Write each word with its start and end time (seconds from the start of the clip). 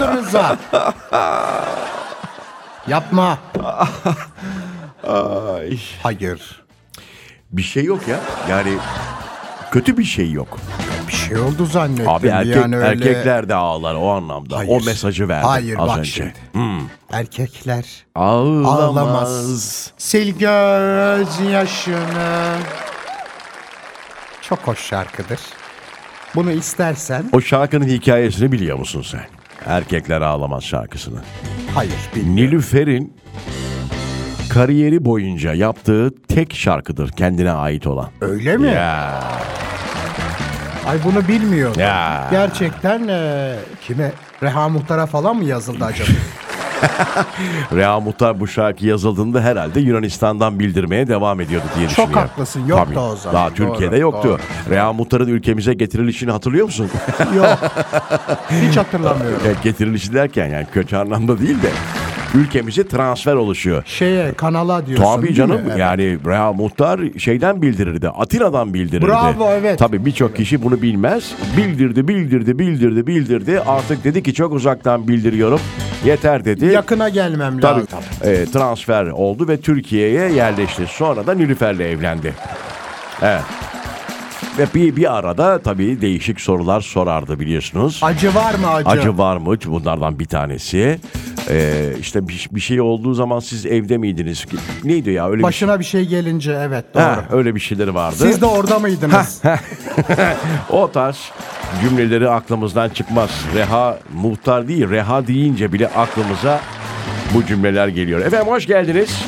Aldırıza. 0.00 0.56
Yapma. 2.88 3.38
Ay. 5.08 5.78
Hayır. 6.02 6.62
Bir 7.52 7.62
şey 7.62 7.84
yok 7.84 8.08
ya. 8.08 8.20
Yani 8.50 8.78
kötü 9.70 9.98
bir 9.98 10.04
şey 10.04 10.32
yok. 10.32 10.58
Bir 11.08 11.12
şey 11.12 11.38
oldu 11.38 11.66
zannettim. 11.66 12.08
Abi 12.08 12.28
erkek, 12.28 12.56
yani 12.56 12.76
öyle... 12.76 12.88
erkekler 12.88 13.48
de 13.48 13.54
ağlar 13.54 13.94
o 13.94 14.10
anlamda. 14.10 14.56
Hayır. 14.56 14.70
O 14.70 14.84
mesajı 14.84 15.28
verdim 15.28 15.48
Hayır, 15.48 15.76
az 15.78 15.88
bak 15.88 15.98
önce. 15.98 16.10
şimdi. 16.10 16.34
Hmm. 16.52 16.80
Erkekler 17.12 17.84
Ağlamaz. 18.14 18.80
Ağlamaz. 18.80 19.92
sil 20.08 20.28
göz 20.38 21.40
yaşını. 21.52 22.56
Çok 24.42 24.58
hoş 24.58 24.78
şarkıdır. 24.78 25.40
Bunu 26.34 26.52
istersen 26.52 27.24
O 27.32 27.40
şarkının 27.40 27.86
hikayesini 27.86 28.52
biliyor 28.52 28.78
musun 28.78 29.02
sen? 29.02 29.26
Erkekler 29.66 30.20
Ağlamaz 30.20 30.64
şarkısını. 30.64 31.18
hayır 31.74 31.92
bilmiyorum. 32.14 32.36
Nilüfer'in 32.36 33.12
kariyeri 34.50 35.04
boyunca 35.04 35.54
yaptığı 35.54 36.10
tek 36.28 36.54
şarkıdır 36.54 37.10
kendine 37.12 37.52
ait 37.52 37.86
olan. 37.86 38.08
Öyle 38.20 38.56
mi? 38.56 38.66
Ya. 38.68 39.22
Ay 40.86 40.98
bunu 41.04 41.28
bilmiyordum. 41.28 41.80
Ya. 41.80 42.28
Gerçekten 42.30 43.08
e, 43.08 43.54
kime? 43.86 44.12
Reha 44.42 44.68
Muhtar'a 44.68 45.06
falan 45.06 45.36
mı 45.36 45.44
yazıldı 45.44 45.84
acaba? 45.84 46.08
Reha 47.74 48.00
Muhtar 48.00 48.40
bu 48.40 48.46
şarkı 48.48 48.86
yazıldığında 48.86 49.40
herhalde 49.40 49.80
Yunanistan'dan 49.80 50.58
bildirmeye 50.58 51.08
devam 51.08 51.40
ediyordu 51.40 51.66
diye 51.76 51.88
Çok 51.88 51.90
düşünüyorum. 52.06 52.28
haklısın, 52.28 52.66
yoktu 52.66 52.84
Tabii. 52.88 52.98
o 52.98 53.16
zaman. 53.16 53.34
Daha 53.34 53.48
Doğru, 53.48 53.54
Türkiye'de 53.54 53.96
yoktu. 53.96 54.28
doğru. 54.28 54.38
Reha 54.74 54.92
Muhtar'ın 54.92 55.26
ülkemize 55.28 55.74
getirilişini 55.74 56.30
hatırlıyor 56.30 56.64
musun? 56.66 56.88
Yok. 57.36 57.58
Hiç 58.68 58.76
hatırlamıyorum. 58.76 59.38
Evet, 59.46 59.62
getirilişi 59.62 60.14
derken 60.14 60.46
yani 60.48 60.66
kötü 60.74 60.96
anlamda 60.96 61.38
değil 61.38 61.62
de 61.62 61.68
ülkemize 62.34 62.88
transfer 62.88 63.34
oluşuyor. 63.34 63.82
Şeye 63.86 64.32
kanala 64.32 64.86
diyorsun 64.86 65.04
Tabii 65.04 65.22
değil 65.26 65.34
canım 65.36 65.56
mi? 65.56 65.62
Evet. 65.66 65.78
yani 65.78 66.18
Reha 66.26 66.52
Muhtar 66.52 67.00
şeyden 67.18 67.62
bildirirdi. 67.62 68.08
Atina'dan 68.08 68.74
bildirirdi. 68.74 69.06
Bravo, 69.06 69.48
evet. 69.50 69.78
Tabii 69.78 70.06
birçok 70.06 70.36
kişi 70.36 70.62
bunu 70.62 70.82
bilmez. 70.82 71.32
Bildirdi, 71.56 72.08
bildirdi, 72.08 72.58
bildirdi, 72.58 73.06
bildirdi. 73.06 73.60
Artık 73.66 74.04
dedi 74.04 74.22
ki 74.22 74.34
çok 74.34 74.52
uzaktan 74.52 75.08
bildiriyorum. 75.08 75.60
Yeter 76.06 76.44
dedi. 76.44 76.66
Yakına 76.66 77.08
gelmem 77.08 77.60
Tabii 77.60 77.80
lazım. 77.80 77.98
e, 78.22 78.44
transfer 78.44 79.06
oldu 79.06 79.48
ve 79.48 79.60
Türkiye'ye 79.60 80.32
yerleşti. 80.32 80.86
Sonra 80.88 81.26
da 81.26 81.34
Nilüfer'le 81.34 81.80
evlendi. 81.80 82.34
Evet. 83.22 83.42
Ve 84.58 84.66
bir, 84.74 84.96
bir 84.96 85.16
arada 85.16 85.58
tabii 85.62 86.00
değişik 86.00 86.40
sorular 86.40 86.80
sorardı 86.80 87.40
biliyorsunuz. 87.40 88.00
Acı 88.02 88.34
var 88.34 88.54
mı 88.54 88.68
acı? 88.70 88.88
Acı 88.88 89.18
var 89.18 89.36
mı? 89.36 89.56
Bunlardan 89.66 90.18
bir 90.18 90.24
tanesi. 90.24 90.98
Ee, 91.50 91.92
işte 92.00 92.28
bir, 92.28 92.48
bir 92.50 92.60
şey 92.60 92.80
olduğu 92.80 93.14
zaman 93.14 93.40
siz 93.40 93.66
evde 93.66 93.98
miydiniz? 93.98 94.46
Neydi 94.84 95.10
ya 95.10 95.28
öyle 95.30 95.42
Başına 95.42 95.80
bir 95.80 95.84
şey 95.84 96.06
gelince 96.06 96.52
evet 96.52 96.84
bir 96.94 97.00
doğru. 97.00 97.04
şey. 97.04 97.14
Ha, 97.14 97.24
öyle 97.30 97.54
bir 97.54 97.60
şeyleri 97.60 97.94
vardı. 97.94 98.16
Siz 98.18 98.40
de 98.40 98.46
orada 98.46 98.78
mıydınız? 98.78 99.42
o 100.70 100.90
tarz 100.90 101.32
cümleleri 101.80 102.28
aklımızdan 102.28 102.88
çıkmaz. 102.88 103.30
Reha 103.54 103.98
muhtar 104.14 104.68
değil, 104.68 104.90
reha 104.90 105.26
deyince 105.26 105.72
bile 105.72 105.88
aklımıza 105.88 106.60
bu 107.34 107.46
cümleler 107.46 107.88
geliyor. 107.88 108.20
Efendim 108.20 108.48
hoş 108.48 108.66
geldiniz. 108.66 109.24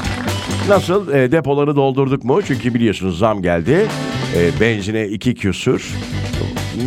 Nasıl 0.69 1.13
e, 1.13 1.33
depoları 1.33 1.77
doldurduk 1.77 2.25
mu? 2.25 2.43
Çünkü 2.43 2.75
biliyorsunuz 2.75 3.19
zam 3.19 3.43
geldi. 3.43 3.87
E, 4.37 4.61
benzine 4.61 5.07
iki 5.07 5.35
küsür. 5.35 5.95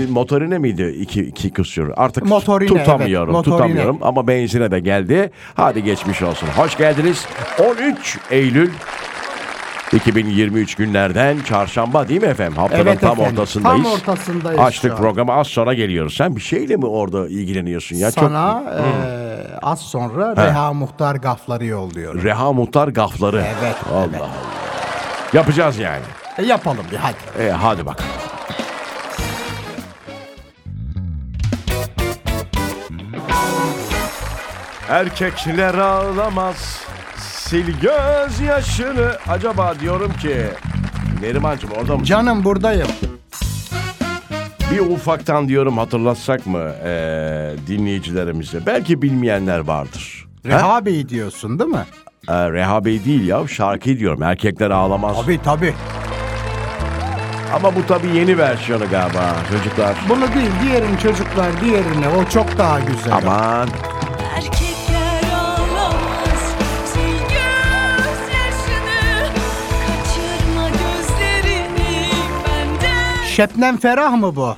Motorine 0.09 0.57
miydi 0.57 0.95
iki, 0.99 1.21
iki 1.21 1.49
küsür? 1.49 1.91
Artık 1.97 2.25
Motorine, 2.25 2.67
tutamıyorum, 2.67 3.35
evet, 3.35 3.47
motorine. 3.47 3.57
tutamıyorum 3.57 3.97
ama 4.01 4.27
benzine 4.27 4.71
de 4.71 4.79
geldi. 4.79 5.31
Hadi 5.55 5.83
geçmiş 5.83 6.21
olsun. 6.21 6.47
Hoş 6.47 6.77
geldiniz. 6.77 7.25
13 7.59 8.17
Eylül 8.31 8.69
2023 9.93 10.75
günlerden 10.75 11.39
çarşamba 11.39 12.07
değil 12.07 12.21
mi 12.21 12.27
efendim? 12.27 12.57
Haftanın 12.57 12.81
Evet 12.81 13.01
tam 13.01 13.11
efendim, 13.19 13.39
ortasındayız. 13.39 13.83
tam 13.83 13.93
ortasındayız 13.93 14.59
Açtık 14.59 14.97
programı 14.97 15.33
az 15.33 15.47
sonra 15.47 15.73
geliyoruz. 15.73 16.13
Sen 16.17 16.35
bir 16.35 16.41
şeyle 16.41 16.75
mi 16.75 16.85
orada 16.85 17.27
ilgileniyorsun 17.27 17.95
ya? 17.95 18.11
Sana 18.11 18.63
e, 18.77 18.83
az 19.61 19.79
sonra 19.79 20.35
Reha 20.35 20.73
Muhtar 20.73 21.15
gafları 21.15 21.65
yolluyorum. 21.65 22.17
Çok 22.19 22.25
Reha 22.25 22.53
Muhtar 22.53 22.87
gafları. 22.87 23.37
Evet, 23.61 23.75
Allah 23.93 24.05
evet. 24.11 24.21
Allah. 24.21 24.29
Yapacağız 25.33 25.77
yani. 25.77 26.03
E, 26.37 26.43
yapalım 26.43 26.85
bir 26.91 26.97
hadi. 26.97 27.43
E, 27.43 27.51
hadi 27.51 27.85
bakalım. 27.85 28.11
Erkekler 34.89 35.73
ağlamaz 35.75 36.81
sil 37.51 37.69
göz 37.81 38.39
yaşını. 38.39 39.11
Acaba 39.27 39.79
diyorum 39.79 40.13
ki 40.21 40.35
Nerimancığım 41.21 41.69
orada 41.71 41.97
mı? 41.97 42.03
Canım 42.03 42.43
buradayım. 42.43 42.87
Bir 44.71 44.79
ufaktan 44.79 45.47
diyorum 45.47 45.77
hatırlatsak 45.77 46.47
mı 46.47 46.71
eee, 46.85 47.55
dinleyicilerimize? 47.67 48.65
Belki 48.65 49.01
bilmeyenler 49.01 49.59
vardır. 49.59 50.25
Ha? 50.43 50.49
Reha 50.49 50.85
Bey 50.85 51.09
diyorsun 51.09 51.59
değil 51.59 51.69
mi? 51.69 51.85
Ee, 52.29 52.51
Reha 52.51 52.85
Bey 52.85 53.05
değil 53.05 53.27
ya 53.27 53.47
şarkı 53.47 53.97
diyorum. 53.99 54.23
Erkekler 54.23 54.69
ağlamaz. 54.71 55.17
Tabii 55.21 55.39
tabii. 55.43 55.73
Ama 57.55 57.75
bu 57.75 57.85
tabii 57.87 58.07
yeni 58.07 58.37
versiyonu 58.37 58.89
galiba 58.91 59.35
çocuklar. 59.51 59.95
Bunu 60.09 60.33
değil 60.35 60.51
diğerin 60.63 60.97
çocuklar 60.97 61.61
diğerine 61.61 62.07
o 62.07 62.29
çok 62.29 62.57
daha 62.57 62.79
güzel. 62.79 63.13
Aman 63.13 63.69
Şebnem 73.41 73.77
Ferah 73.77 74.11
mı 74.15 74.35
bu? 74.35 74.55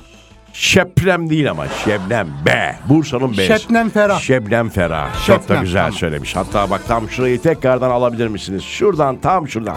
Şeprem 0.52 1.30
değil 1.30 1.50
ama 1.50 1.64
Şebnem 1.84 2.28
B. 2.46 2.76
Bursa'nın 2.88 3.32
B'si. 3.32 3.46
Şebnem 3.46 3.90
Ferah. 3.90 4.20
Şebnem 4.20 4.68
Ferah. 4.68 5.26
Çok 5.26 5.38
da 5.38 5.42
Şebnem, 5.42 5.62
güzel 5.62 5.80
tamam. 5.80 5.92
söylemiş. 5.92 6.36
Hatta 6.36 6.70
bak 6.70 6.80
tam 6.88 7.10
şurayı 7.10 7.42
tekrardan 7.42 7.90
alabilir 7.90 8.28
misiniz? 8.28 8.62
Şuradan 8.62 9.16
tam 9.16 9.48
şuradan. 9.48 9.76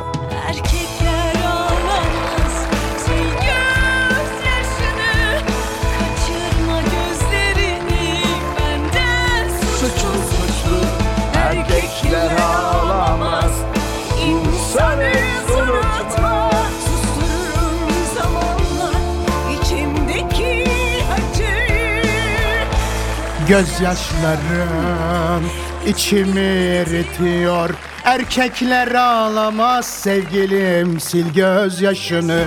Gözyaşlarım 23.48 25.44
içimi 25.88 26.40
eritiyor. 26.40 27.70
Erkekler 28.04 28.92
ağlamaz 28.92 29.86
sevgilim 29.86 31.00
sil 31.08 31.28
gözyaşını. 31.34 32.44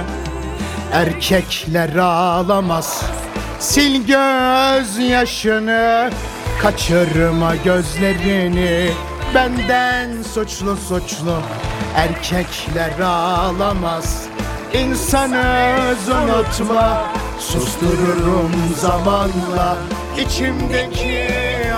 Erkekler 0.92 1.96
ağlamaz 1.96 3.02
sil 3.68 3.94
gözyaşını. 4.06 6.10
Kaçırma 6.62 7.56
gözlerini 7.56 8.90
benden 9.34 10.22
suçlu 10.22 10.76
suçlu. 10.76 11.40
Erkekler 11.96 13.00
ağlamaz 13.04 14.28
İnsanı 14.72 15.74
unutma 16.08 17.06
Sustururum 17.38 18.52
zamanla 18.76 19.76
içimdeki 20.18 21.28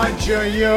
acıyı 0.00 0.70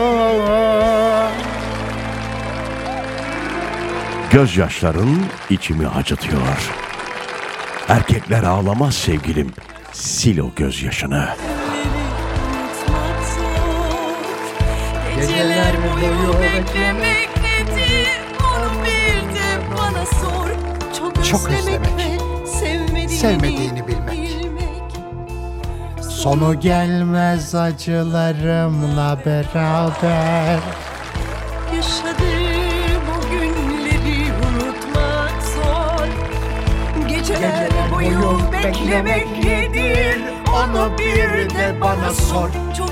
Gözyaşların 4.32 5.20
içimi 5.50 5.88
acıtıyor. 5.88 6.72
Erkekler 7.90 8.44
ağlamaz 8.44 8.96
sevgilim. 8.96 9.52
Sil 9.94 10.38
o 10.40 10.52
gözyaşını. 10.56 11.30
Geceler 15.20 15.74
boyu 15.84 16.34
beklemek 16.42 17.30
nedir 17.38 18.08
Onu 18.40 18.84
bir 18.86 19.36
de 19.36 19.78
bana 19.78 20.06
sor 20.06 20.50
Çok, 21.00 21.26
Çok 21.26 21.50
özlemek, 21.50 21.82
özlemek. 21.82 21.98
ve 21.98 22.48
sevmediğini, 22.48 23.10
Sevmediğini 23.10 23.88
bilmek. 23.88 24.25
Sonu 26.26 26.60
gelmez 26.60 27.56
acılarımla 27.56 29.20
beraber. 29.26 30.60
Yaşadığım 31.76 33.04
o 33.18 33.32
günleri 33.32 34.24
unutmak 34.34 35.44
zor. 35.44 36.08
Geceler 37.08 37.70
boyu 37.94 38.40
beklemek 38.54 39.44
nedir? 39.44 40.22
Onu 40.56 40.98
bir 40.98 41.50
de 41.50 41.82
bana 41.82 42.14
sor. 42.14 42.50
Çok 42.78 42.85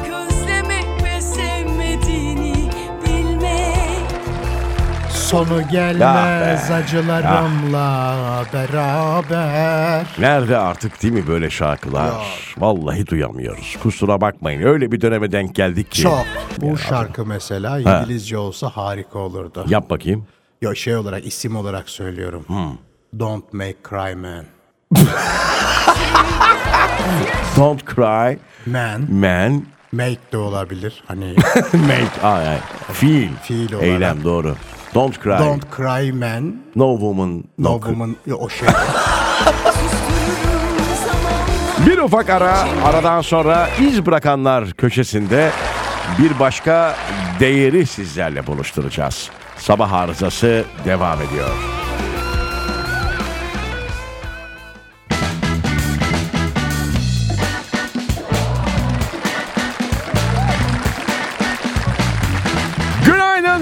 Sonu 5.33 5.67
gelmez 5.71 6.71
acılarımla 6.71 8.15
beraber. 8.53 10.05
Nerede 10.19 10.57
artık 10.57 11.03
değil 11.03 11.13
mi 11.13 11.27
böyle 11.27 11.49
şarkılar? 11.49 12.13
Vallahi 12.57 13.07
duyamıyoruz. 13.07 13.77
Kusura 13.83 14.21
bakmayın. 14.21 14.61
Öyle 14.61 14.91
bir 14.91 15.01
döneme 15.01 15.31
denk 15.31 15.55
geldik 15.55 15.91
ki. 15.91 16.01
Çok. 16.01 16.25
Bu 16.61 16.77
şarkı 16.77 17.25
mesela 17.25 17.79
İngilizce 17.79 18.37
olsa 18.37 18.69
harika 18.69 19.19
olurdu. 19.19 19.65
Yap 19.67 19.89
bakayım. 19.89 20.25
Yo 20.61 20.75
şey 20.75 20.95
olarak 20.95 21.25
isim 21.25 21.55
olarak 21.55 21.89
söylüyorum. 21.89 22.45
Don't 23.19 23.53
make 23.53 23.77
cry 23.89 24.15
man. 24.15 24.45
Don't 27.57 27.95
cry, 27.95 28.37
Man. 28.65 29.07
man, 29.11 29.63
Make 29.91 30.19
de 30.31 30.37
olabilir. 30.37 31.03
Hani 31.07 31.25
make. 31.73 32.21
Ay, 32.23 32.47
ay. 32.47 32.57
Feel. 32.93 33.29
Fiil 33.43 33.73
olarak. 33.73 33.87
Eylem 33.87 34.23
doğru. 34.23 34.55
Don't 34.93 35.19
cry. 35.19 35.37
don't 35.39 35.61
cry 35.75 36.11
man. 36.11 36.55
No 36.75 36.93
woman. 36.97 37.43
No, 37.57 37.69
No 37.71 37.81
woman. 37.81 38.15
Yo, 38.25 38.37
o 38.37 38.49
şey. 38.49 38.67
Bir 41.87 41.97
ufak 41.97 42.29
ara. 42.29 42.57
Aradan 42.85 43.21
sonra 43.21 43.69
iz 43.81 44.05
bırakanlar 44.05 44.71
köşesinde 44.71 45.51
bir 46.19 46.39
başka 46.39 46.95
değeri 47.39 47.85
sizlerle 47.85 48.47
buluşturacağız. 48.47 49.29
Sabah 49.57 49.93
arızası 49.93 50.63
devam 50.85 51.21
ediyor. 51.21 51.49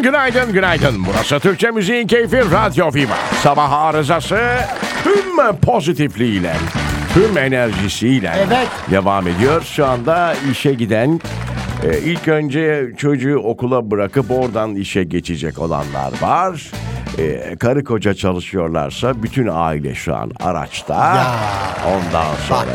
Günaydın, 0.04 0.54
günaydın, 0.54 0.54
günaydın. 0.54 1.06
Burası 1.06 1.40
Türkçe 1.40 1.72
Müziğin 1.72 2.08
Keyfi 2.08 2.38
Radyo 2.38 2.94
Viva. 2.94 3.16
Sabah 3.44 3.72
arızası 3.72 4.40
tüm 5.04 5.56
pozitifliğiyle, 5.62 6.54
tüm 7.14 7.38
enerjisiyle 7.38 8.32
Evet. 8.38 8.68
devam 8.92 9.28
ediyor. 9.28 9.62
Şu 9.62 9.86
anda 9.86 10.34
işe 10.52 10.74
giden, 10.74 11.22
e, 11.84 11.98
ilk 11.98 12.28
önce 12.28 12.92
çocuğu 12.98 13.38
okula 13.38 13.92
bırakıp 13.92 14.32
oradan 14.32 14.76
işe 14.76 15.04
geçecek 15.04 15.60
olanlar 15.60 16.12
var. 16.22 16.72
E, 17.18 17.56
karı 17.60 17.84
koca 17.84 18.14
çalışıyorlarsa 18.14 19.24
bütün 19.24 19.50
aile 19.52 19.96
şu 19.96 20.16
an 20.16 20.32
araçta. 20.40 20.94
Ya. 21.16 21.36
Ondan 21.88 22.36
sonra 22.48 22.66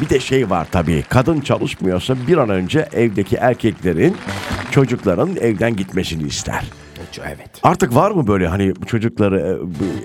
bir 0.00 0.08
de 0.08 0.20
şey 0.20 0.50
var 0.50 0.66
tabii. 0.70 1.02
Kadın 1.08 1.40
çalışmıyorsa 1.40 2.14
bir 2.28 2.36
an 2.36 2.48
önce 2.48 2.88
evdeki 2.92 3.36
erkeklerin 3.36 4.16
çocukların 4.70 5.36
evden 5.40 5.76
gitmesini 5.76 6.22
ister. 6.22 6.64
evet. 7.24 7.50
Artık 7.62 7.94
var 7.94 8.10
mı 8.10 8.26
böyle 8.26 8.46
hani 8.48 8.72
çocukları 8.86 9.58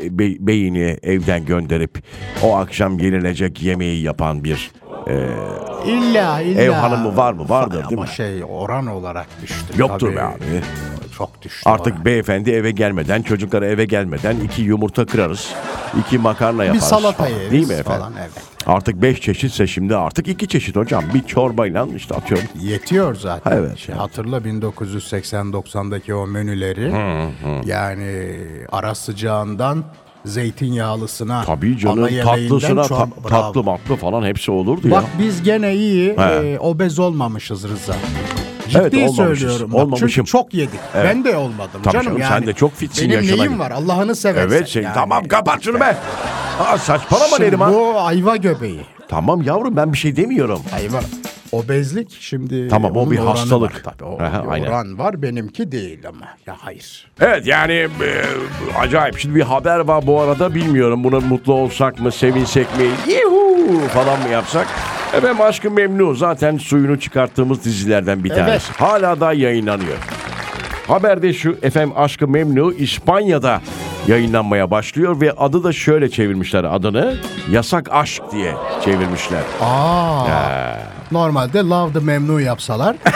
e, 0.03 0.19
be- 0.19 0.47
beyini 0.47 0.97
evden 1.03 1.45
gönderip 1.45 2.03
o 2.43 2.55
akşam 2.57 2.99
yenilecek 2.99 3.61
yemeği 3.61 4.01
yapan 4.03 4.43
bir 4.43 4.71
İlla 5.85 6.41
illa. 6.41 6.61
Ev 6.61 6.71
hanımı 6.71 7.17
var 7.17 7.33
mı? 7.33 7.49
Vardır 7.49 7.73
değil 7.73 7.85
Ama 7.93 8.01
mi? 8.01 8.07
şey 8.07 8.43
oran 8.49 8.87
olarak 8.87 9.27
düştü. 9.41 9.73
Yoktur 9.77 10.07
tabii. 10.07 10.15
be 10.15 10.21
abi. 10.23 10.61
Çok 11.17 11.41
düştü. 11.41 11.69
Artık 11.69 11.93
oran. 11.93 12.05
beyefendi 12.05 12.51
eve 12.51 12.71
gelmeden, 12.71 13.21
çocukları 13.21 13.65
eve 13.65 13.85
gelmeden 13.85 14.39
iki 14.39 14.61
yumurta 14.61 15.05
kırarız. 15.05 15.53
iki 15.99 16.17
makarna 16.17 16.59
bir 16.61 16.65
yaparız. 16.65 16.83
salata 16.83 17.11
falan. 17.23 17.29
yeriz 17.29 17.51
Değil 17.51 17.67
mi 17.67 17.73
efendim? 17.73 17.99
falan 18.01 18.13
evet. 18.19 18.31
Artık 18.65 19.01
beş 19.01 19.21
çeşitse 19.21 19.67
şimdi 19.67 19.95
artık 19.95 20.27
iki 20.27 20.47
çeşit 20.47 20.75
hocam. 20.75 21.03
Bir 21.13 21.23
çorbayla 21.23 21.87
işte 21.95 22.15
atıyorum. 22.15 22.47
Yetiyor 22.59 23.15
zaten. 23.15 23.51
Evet, 23.57 23.77
Şey, 23.77 23.93
evet. 23.95 24.01
Hatırla 24.01 24.37
1980-90'daki 24.37 26.13
o 26.13 26.27
menüleri. 26.27 26.91
Yani 27.65 28.39
ara 28.71 28.95
sıcağından 28.95 29.83
zeytinyağlısına, 30.25 31.43
Tabii 31.43 31.67
ana 31.71 31.77
canım 31.79 32.07
yemeğinden 32.09 32.25
tatlısına 32.49 32.83
ta- 32.83 33.07
Bravo. 33.07 33.29
tatlı 33.29 33.63
matlı 33.63 33.95
falan 33.95 34.23
hepsi 34.25 34.51
olurdu 34.51 34.91
Bak 34.91 35.03
ya. 35.03 35.25
biz 35.25 35.43
gene 35.43 35.75
iyi 35.75 36.17
He. 36.17 36.23
e, 36.23 36.59
obez 36.59 36.99
olmamışız 36.99 37.63
Rıza. 37.63 37.93
Ciddi 38.69 38.77
Evet, 38.81 38.93
olmamışız. 38.93 39.15
söylüyorum. 39.15 39.71
Bak, 39.73 39.79
Olmamışım. 39.79 40.07
Çünkü 40.09 40.25
çok 40.31 40.53
yedik. 40.53 40.79
Evet. 40.95 41.05
Ben 41.09 41.23
de 41.23 41.37
olmadım 41.37 41.81
Tabii 41.83 41.93
canım. 41.93 42.05
canım, 42.05 42.21
yani. 42.21 42.29
sen 42.29 42.47
de 42.47 42.53
çok 42.53 42.75
fitsin 42.75 43.09
Benim 43.09 43.23
yaşına 43.23 43.43
neyim 43.43 43.59
var 43.59 43.71
Allah'ını 43.71 44.15
seversen. 44.15 44.57
Evet 44.57 44.67
şey, 44.67 44.83
yani. 44.83 44.93
tamam 44.93 45.27
kapat 45.27 45.63
şunu 45.63 45.79
be. 45.79 45.97
Aa, 46.59 46.77
saçmalama 46.77 47.27
Şimdi 47.27 47.43
Neriman. 47.43 47.73
bu 47.73 47.99
ayva 47.99 48.35
göbeği. 48.35 48.81
Tamam 49.07 49.41
yavrum 49.41 49.75
ben 49.75 49.93
bir 49.93 49.97
şey 49.97 50.15
demiyorum. 50.15 50.59
Ayva. 50.75 50.99
Obezlik 51.51 52.17
şimdi 52.19 52.67
Tamam, 52.67 52.97
o 52.97 53.11
bir 53.11 53.17
hastalık. 53.17 53.71
Var, 53.87 53.93
tabii, 53.97 54.03
o 54.09 54.21
Aha, 54.23 54.43
bir 54.43 54.49
aynen. 54.51 54.67
oran 54.67 54.97
var 54.99 55.21
benimki 55.21 55.71
değil 55.71 56.07
ama. 56.07 56.25
Ya 56.47 56.55
hayır. 56.59 57.07
Evet 57.21 57.47
yani 57.47 57.73
e, 57.73 57.89
acayip. 58.79 59.19
Şimdi 59.19 59.35
bir 59.35 59.41
haber 59.41 59.79
var 59.79 60.07
bu 60.07 60.21
arada 60.21 60.55
bilmiyorum. 60.55 61.03
Buna 61.03 61.19
mutlu 61.19 61.53
olsak 61.53 61.99
mı, 61.99 62.11
sevinsek 62.11 62.67
mi, 62.77 62.83
yuhu 63.13 63.79
falan 63.87 64.21
mı 64.21 64.29
yapsak? 64.29 64.67
Efendim 65.13 65.41
Aşkı 65.41 65.71
Memnu 65.71 66.15
zaten 66.15 66.57
suyunu 66.57 66.99
çıkarttığımız 66.99 67.65
dizilerden 67.65 68.23
bir 68.23 68.29
tanesi. 68.29 68.67
Evet. 68.71 68.81
Hala 68.81 69.19
da 69.19 69.33
yayınlanıyor. 69.33 69.97
Haberde 70.87 71.33
şu 71.33 71.57
efendim 71.61 71.93
Aşkı 71.97 72.27
Memnu 72.27 72.73
İspanya'da 72.73 73.61
yayınlanmaya 74.07 74.71
başlıyor 74.71 75.21
ve 75.21 75.31
adı 75.31 75.63
da 75.63 75.73
şöyle 75.73 76.09
çevirmişler 76.09 76.63
adını. 76.63 77.15
Yasak 77.51 77.89
Aşk 77.91 78.23
diye 78.31 78.53
çevirmişler. 78.85 79.41
Aa. 79.61 80.77
Normalde 81.11 81.59
love 81.59 81.93
the 81.93 81.99
memnu 81.99 82.41
yapsalar. 82.41 82.95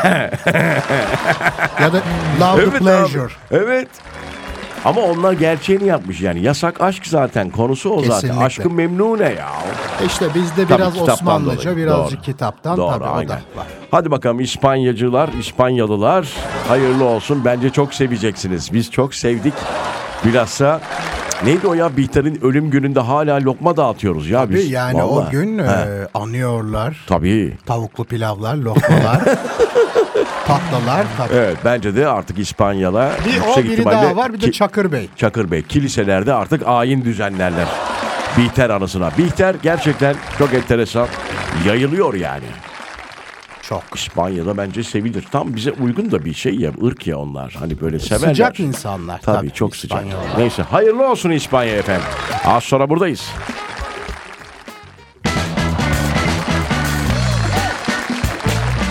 ya 1.81 1.93
da 1.93 2.01
love 2.41 2.55
the 2.55 2.61
Evet 2.63 2.79
pleasure. 2.79 3.21
abi. 3.23 3.31
Evet. 3.51 3.87
Ama 4.85 5.01
onlar 5.01 5.33
gerçeğini 5.33 5.87
yapmış 5.87 6.21
yani. 6.21 6.41
Yasak 6.41 6.81
aşk 6.81 7.07
zaten. 7.07 7.49
Konusu 7.49 7.89
o 7.89 7.99
zaten. 8.01 8.13
Kesinlikle. 8.15 8.45
Aşkı 8.45 8.69
memnu 8.69 9.17
ne 9.19 9.23
ya? 9.23 9.49
İşte 10.05 10.25
bizde 10.35 10.67
Tabii 10.67 10.77
biraz 10.81 11.01
Osmanlıca, 11.09 11.61
dolayı. 11.63 11.77
birazcık 11.77 12.17
Doğru. 12.17 12.25
kitaptan 12.25 12.77
Doğru, 12.77 12.93
tabii 12.93 13.03
o 13.09 13.13
aynen. 13.13 13.29
da 13.29 13.33
var. 13.33 13.67
Hadi 13.91 14.11
bakalım 14.11 14.39
İspanyacılar, 14.39 15.29
İspanyalılar 15.39 16.27
hayırlı 16.67 17.03
olsun. 17.05 17.41
Bence 17.45 17.69
çok 17.69 17.93
seveceksiniz. 17.93 18.73
Biz 18.73 18.91
çok 18.91 19.15
sevdik. 19.15 19.53
Bilhassa 20.25 20.81
neydi 21.43 21.67
o 21.67 21.73
ya 21.73 21.97
Bihter'in 21.97 22.39
ölüm 22.43 22.69
gününde 22.69 22.99
hala 22.99 23.41
lokma 23.41 23.77
dağıtıyoruz 23.77 24.29
ya 24.29 24.39
Tabii 24.39 24.53
biz. 24.55 24.71
yani 24.71 25.03
o 25.03 25.15
Vallahi. 25.15 25.31
gün 25.31 25.59
He. 25.59 25.63
e, 25.63 26.07
anıyorlar. 26.13 26.97
Tabii. 27.07 27.57
Tavuklu 27.65 28.03
pilavlar, 28.03 28.55
lokmalar, 28.55 29.19
tatlılar. 30.47 31.05
Tabii. 31.17 31.33
Evet 31.33 31.57
bence 31.65 31.95
de 31.95 32.07
artık 32.07 32.39
İspanya'la 32.39 33.11
Bir 33.25 33.41
o 33.41 33.45
yüksek 33.45 33.63
biri 33.63 33.73
ihtimalle 33.73 33.95
daha 34.05 34.15
var 34.15 34.33
bir 34.33 34.41
de 34.41 34.45
ki- 34.45 34.51
Çakır 34.51 34.91
Bey. 34.91 35.09
Çakır 35.15 35.51
Bey 35.51 35.61
kiliselerde 35.63 36.33
artık 36.33 36.61
ayin 36.67 37.05
düzenlerler. 37.05 37.67
Bihter 38.37 38.69
anısına. 38.69 39.11
Bihter 39.17 39.55
gerçekten 39.63 40.15
çok 40.37 40.53
enteresan. 40.53 41.07
Yayılıyor 41.65 42.13
yani. 42.13 42.43
Çok. 43.69 43.83
İspanya'da 43.95 44.57
bence 44.57 44.83
sevilir. 44.83 45.25
Tam 45.31 45.55
bize 45.55 45.71
uygun 45.71 46.11
da 46.11 46.25
bir 46.25 46.33
şey 46.33 46.55
ya. 46.55 46.71
ırk 46.83 47.07
ya 47.07 47.17
onlar. 47.17 47.55
Hani 47.59 47.81
böyle 47.81 47.99
severler. 47.99 48.27
Sıcak 48.27 48.59
insanlar. 48.59 49.21
Tabii, 49.21 49.51
çok 49.51 49.75
sıcak. 49.75 50.03
Neyse 50.37 50.63
hayırlı 50.63 51.09
olsun 51.09 51.31
İspanya 51.31 51.75
efendim. 51.75 52.05
Az 52.45 52.63
sonra 52.63 52.89
buradayız. 52.89 53.29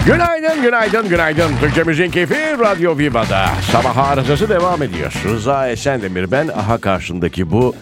Günaydın, 0.06 0.62
günaydın, 0.62 1.08
günaydın. 1.08 1.50
Türkçe 1.60 1.82
Müziğin 1.82 2.10
Keyfi 2.10 2.58
Radyo 2.58 2.98
Viva'da. 2.98 3.46
Sabah 3.72 3.96
arızası 3.96 4.48
devam 4.48 4.82
ediyor. 4.82 5.12
Rıza 5.24 5.68
Esendemir 5.68 6.30
ben. 6.30 6.48
Aha 6.48 6.78
karşındaki 6.78 7.50
bu 7.50 7.74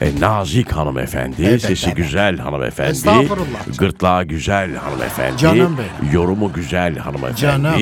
e, 0.00 0.20
nazik 0.20 0.72
hanımefendi. 0.72 1.44
Evet, 1.44 1.62
Sesi 1.62 1.86
evet. 1.86 1.96
güzel 1.96 2.38
hanımefendi. 2.38 2.90
Estağfurullah. 2.90 3.78
Gırtlağı 3.78 4.24
güzel 4.24 4.76
hanımefendi. 4.76 5.38
Canım 5.38 5.78
benim. 5.78 6.12
Yorumu 6.12 6.52
güzel 6.52 6.98
hanımefendi. 6.98 7.36
Canım. 7.40 7.74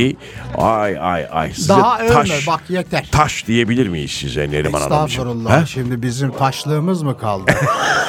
Ay 0.59 0.99
ay 1.01 1.27
ay. 1.31 1.53
Size 1.53 1.69
Daha 1.69 2.07
taş, 2.07 2.47
bak 2.49 2.63
yeter. 2.69 3.09
taş 3.13 3.47
diyebilir 3.47 3.89
miyiz 3.89 4.11
size 4.11 4.51
Neriman 4.51 4.81
Hanımcığım? 4.81 5.07
Estağfurullah. 5.07 5.63
He? 5.63 5.67
Şimdi 5.67 6.03
bizim 6.03 6.31
taşlığımız 6.33 7.03
mı 7.03 7.19
kaldı? 7.19 7.53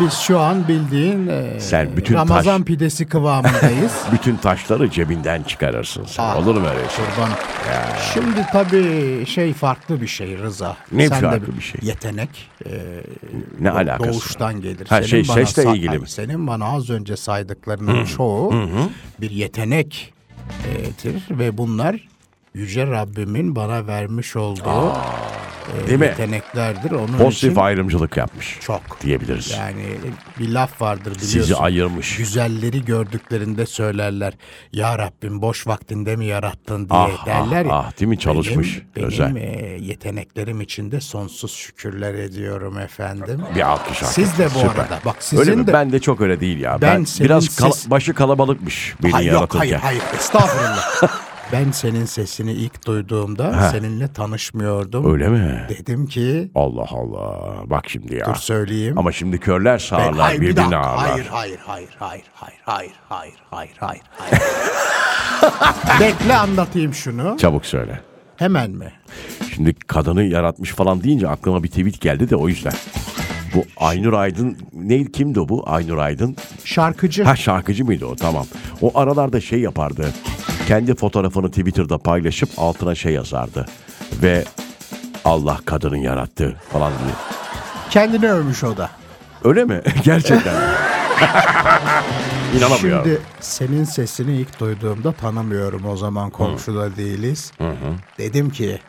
Biz 0.00 0.12
şu 0.12 0.38
an 0.40 0.68
bildiğin 0.68 1.26
e, 1.28 1.60
Sen 1.60 1.96
bütün 1.96 2.14
Ramazan 2.14 2.58
taş- 2.58 2.66
pidesi 2.66 3.06
kıvamındayız. 3.08 3.92
Bütün 4.12 4.36
taşları 4.36 4.90
cebinden 4.90 5.42
çıkarırsın 5.42 6.04
sen. 6.04 6.22
Ah. 6.24 6.36
Olur 6.36 6.54
mu 6.60 6.66
öyle 6.66 6.88
şey? 6.88 7.04
Kurban. 7.14 7.30
Şimdi 8.14 8.46
tabii 8.52 9.26
şey 9.26 9.52
farklı 9.52 10.00
bir 10.00 10.06
şey 10.06 10.38
Rıza. 10.38 10.76
Ne 10.92 11.08
Sen 11.08 11.20
farklı 11.20 11.56
bir 11.56 11.62
şey? 11.62 11.80
Yetenek. 11.82 12.50
e, 12.66 12.70
Ne 13.60 13.70
alakası? 13.70 14.12
Doğuştan 14.12 14.60
gelir. 14.60 14.86
Ha, 14.88 15.02
şey, 15.02 15.28
bana 15.28 15.34
sesle 15.34 15.62
sa- 15.62 15.76
ilgili 15.76 15.98
mi? 15.98 16.08
Senin 16.08 16.46
bana 16.46 16.64
az 16.64 16.90
önce 16.90 17.16
saydıklarının 17.16 18.04
çoğu 18.04 18.54
bir 19.20 19.30
yetenektir 19.30 20.12
ve 21.30 21.58
bunlar 21.58 22.08
Yüce 22.54 22.86
Rabbimin 22.86 23.56
bana 23.56 23.86
vermiş 23.86 24.36
olduğu 24.36 24.92
e, 25.84 25.86
Değil 25.86 25.98
mi? 25.98 26.06
yeteneklerdir. 26.06 26.90
Onun 26.90 27.18
Pozitif 27.18 27.50
için 27.52 27.60
ayrımcılık 27.60 28.16
yapmış. 28.16 28.58
çok 28.60 28.80
diyebiliriz. 29.02 29.50
Yani 29.50 29.84
bir 30.38 30.48
laf 30.48 30.82
vardır 30.82 31.04
biliyorsun. 31.04 31.26
Sizi 31.40 31.56
ayırmış. 31.56 32.16
Güzelleri 32.16 32.84
gördüklerinde 32.84 33.66
söylerler. 33.66 34.32
Ya 34.72 34.98
Rabbim 34.98 35.42
boş 35.42 35.66
vaktinde 35.66 36.16
mi 36.16 36.26
yarattın 36.26 36.88
diye 36.88 36.98
Ah, 37.00 37.26
derler. 37.26 37.64
ah, 37.64 37.68
ya. 37.68 37.74
ah, 37.74 38.00
değil 38.00 38.08
mi? 38.08 38.18
Çalışmış, 38.18 38.82
Benim, 38.96 39.06
özel. 39.08 39.34
benim 39.34 39.82
yeteneklerim 39.82 40.60
için 40.60 40.90
de 40.90 41.00
sonsuz 41.00 41.52
şükürler 41.54 42.14
ediyorum 42.14 42.78
efendim. 42.78 43.42
Bir 43.54 43.60
alkış 43.70 44.02
alkış. 44.02 44.14
Siz 44.14 44.38
de 44.38 44.44
bu 44.54 44.58
Süper. 44.58 44.68
arada. 44.82 44.98
Bak 45.04 45.16
sizin 45.20 45.38
öyle 45.42 45.56
mi? 45.56 45.66
de 45.66 45.72
Ben 45.72 45.92
de 45.92 45.98
çok 46.00 46.20
öyle 46.20 46.40
değil 46.40 46.60
ya. 46.60 46.78
Ben 46.82 46.94
Ben, 46.94 47.06
biraz 47.24 47.56
kal- 47.56 47.70
ses- 47.70 47.90
başı 47.90 48.14
kalabalıkmış 48.14 48.94
beni 49.02 49.12
hayır, 49.12 49.32
yok, 49.32 49.34
yaratırken. 49.54 49.78
hayır 49.78 50.00
hayır 50.00 50.02
estağfurullah. 50.18 51.02
ben 51.52 51.70
senin 51.70 52.04
sesini 52.04 52.52
ilk 52.52 52.86
duyduğumda 52.86 53.70
seninle 53.70 54.12
tanışmıyordum. 54.12 55.12
Öyle 55.12 55.28
mi? 55.28 55.66
Dedim 55.68 56.06
ki 56.06 56.50
Allah 56.54 56.86
Allah. 56.90 57.54
Bak 57.70 57.84
şimdi 57.88 58.14
ya. 58.16 58.26
dur 58.26 58.34
söyleyeyim. 58.34 58.98
Ama 58.98 59.12
şimdi 59.12 59.40
körler 59.40 59.72
Ben- 59.72 59.78
sağırlar 59.78 60.26
hayır, 60.26 60.40
bir 60.40 60.46
birbirini 60.46 60.58
dakika. 60.70 60.78
ağırlar. 60.78 61.10
Hayır, 61.10 61.26
hayır, 61.30 61.58
hayır, 61.66 61.88
hayır, 61.98 62.24
hayır, 62.34 62.60
hayır, 62.64 62.92
hayır, 63.08 63.34
hayır, 63.50 63.72
hayır, 63.80 64.02
hayır. 64.18 64.42
Bekle 66.00 66.36
anlatayım 66.36 66.94
şunu. 66.94 67.36
Çabuk 67.38 67.66
söyle. 67.66 68.00
Hemen 68.36 68.70
mi? 68.70 68.92
Şimdi 69.54 69.74
kadını 69.74 70.22
yaratmış 70.22 70.70
falan 70.70 71.02
deyince 71.02 71.28
aklıma 71.28 71.62
bir 71.62 71.68
tweet 71.68 72.00
geldi 72.00 72.30
de 72.30 72.36
o 72.36 72.48
yüzden. 72.48 72.72
Bu 73.54 73.64
Aynur 73.76 74.12
Aydın 74.12 74.56
ne 74.72 75.04
kimdi 75.04 75.48
bu 75.48 75.62
Aynur 75.66 75.98
Aydın? 75.98 76.36
Şarkıcı. 76.64 77.24
Ha 77.24 77.36
şarkıcı 77.36 77.84
mıydı 77.84 78.06
o 78.06 78.16
tamam. 78.16 78.46
O 78.82 78.98
aralarda 78.98 79.40
şey 79.40 79.60
yapardı. 79.60 80.12
Kendi 80.66 80.94
fotoğrafını 80.94 81.48
Twitter'da 81.48 81.98
paylaşıp 81.98 82.48
altına 82.58 82.94
şey 82.94 83.12
yazardı. 83.12 83.66
Ve 84.22 84.44
Allah 85.24 85.58
kadının 85.64 85.96
yarattı 85.96 86.56
falan 86.72 86.92
diye. 87.04 87.14
Kendini 87.90 88.32
övmüş 88.32 88.64
o 88.64 88.76
da. 88.76 88.90
Öyle 89.44 89.64
mi? 89.64 89.80
Gerçekten. 90.04 90.54
İnanamıyorum. 92.58 93.04
Şimdi 93.04 93.20
senin 93.40 93.84
sesini 93.84 94.32
ilk 94.36 94.60
duyduğumda 94.60 95.12
tanımıyorum. 95.12 95.86
O 95.86 95.96
zaman 95.96 96.30
komşuda 96.30 96.96
değiliz. 96.96 97.52
Dedim 98.18 98.50
ki 98.50 98.80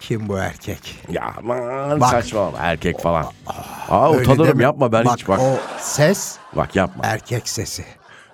kim 0.00 0.28
bu 0.28 0.38
erkek? 0.38 0.98
Ya 1.10 1.34
aman 1.38 2.00
Bak. 2.00 2.10
saçmalama 2.10 2.58
erkek 2.58 3.00
falan. 3.00 3.26
Aa 3.90 4.10
utanırım 4.10 4.60
yapma 4.60 4.92
ben 4.92 5.04
hiç 5.04 5.28
bak. 5.28 5.40
O 5.40 5.58
ses 5.78 6.36
Bak 6.56 6.76
yapma. 6.76 7.04
erkek 7.06 7.48
sesi. 7.48 7.84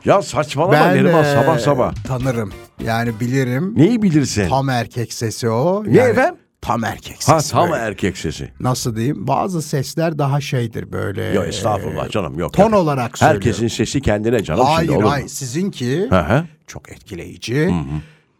Ya 0.06 0.22
saçmalama 0.22 0.72
Ben 0.72 0.94
Neriman 0.96 1.24
eee, 1.24 1.34
sabah 1.34 1.58
sabah. 1.58 1.94
tanırım. 2.06 2.52
Yani 2.84 3.20
bilirim. 3.20 3.72
Neyi 3.76 4.02
bilirsin? 4.02 4.48
Tam 4.48 4.68
erkek 4.68 5.12
sesi 5.12 5.48
o. 5.48 5.84
Ne 5.86 5.96
Yani 5.96 6.10
efendim? 6.10 6.34
Tam 6.60 6.84
erkek 6.84 7.16
sesi. 7.22 7.32
Ha 7.32 7.38
tam 7.60 7.70
böyle. 7.70 7.82
erkek 7.82 8.18
sesi. 8.18 8.48
Nasıl 8.60 8.96
diyeyim? 8.96 9.26
Bazı 9.26 9.62
sesler 9.62 10.18
daha 10.18 10.40
şeydir 10.40 10.92
böyle. 10.92 11.24
Yok 11.24 11.46
estağfurullah 11.48 12.10
canım 12.10 12.38
yok. 12.38 12.52
ton 12.52 12.64
yok. 12.70 12.74
olarak 12.74 13.18
söylüyorum. 13.18 13.46
Herkesin 13.46 13.68
sesi 13.68 14.00
kendine 14.00 14.44
canım 14.44 14.64
Hayır 14.66 14.86
şimdi 14.86 14.98
olur 14.98 15.04
mu? 15.04 15.10
hayır 15.10 15.28
sizinki 15.28 16.06
Hı 16.10 16.18
hı. 16.20 16.44
çok 16.66 16.92
etkileyici. 16.92 17.74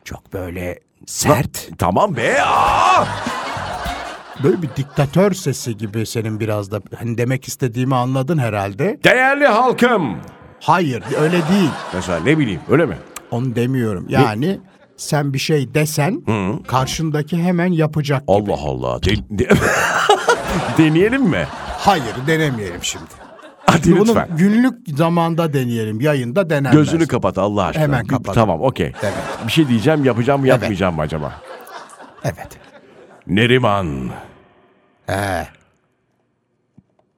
Çok 0.05 0.33
böyle 0.33 0.79
sert. 1.07 1.69
Tamam 1.79 2.17
be. 2.17 2.43
Aa! 2.43 3.05
Böyle 4.43 4.63
bir 4.63 4.69
diktatör 4.77 5.33
sesi 5.33 5.77
gibi 5.77 6.07
senin 6.07 6.41
biraz 6.41 6.71
da 6.71 6.81
hani 6.99 7.19
demek 7.19 7.49
istediğimi 7.49 7.95
anladın 7.95 8.39
herhalde. 8.39 9.01
Değerli 9.05 9.47
halkım. 9.47 10.17
Hayır 10.67 11.03
öyle 11.21 11.33
değil. 11.49 11.71
Mesela 11.95 12.21
ne 12.21 12.39
bileyim 12.39 12.61
öyle 12.69 12.87
mi? 12.87 12.97
Onu 13.31 13.55
demiyorum. 13.57 14.07
Yani 14.09 14.61
sen 14.97 15.33
bir 15.33 15.39
şey 15.39 15.75
desen 15.75 16.23
karşındaki 16.67 17.43
hemen 17.43 17.73
yapacak 17.73 18.21
gibi. 18.21 18.33
Allah 18.53 18.61
Allah. 18.65 19.03
De- 19.03 19.39
de- 19.39 19.49
Deneyelim 20.79 21.23
mi? 21.23 21.47
Hayır 21.79 22.05
denemeyelim 22.27 22.81
şimdi. 22.83 23.05
Hadi 23.67 23.93
Bunu 23.93 24.01
lütfen. 24.09 24.29
günlük 24.39 24.75
zamanda 24.97 25.53
deneyelim. 25.53 26.01
Yayında 26.01 26.51
denenmez. 26.51 26.73
Gözünü 26.73 27.07
kapat 27.07 27.39
Allah 27.39 27.65
aşkına. 27.65 27.83
Hemen 27.85 28.07
kapat. 28.07 28.35
Tamam 28.35 28.61
okey. 28.63 28.93
Evet. 29.03 29.15
Bir 29.47 29.53
şey 29.53 29.69
diyeceğim 29.69 30.05
yapacağım 30.05 30.41
mı 30.41 30.49
yapmayacağım 30.49 30.95
mı 30.95 31.01
acaba? 31.03 31.33
Evet. 32.25 32.49
Neriman. 33.27 34.11
He. 35.07 35.47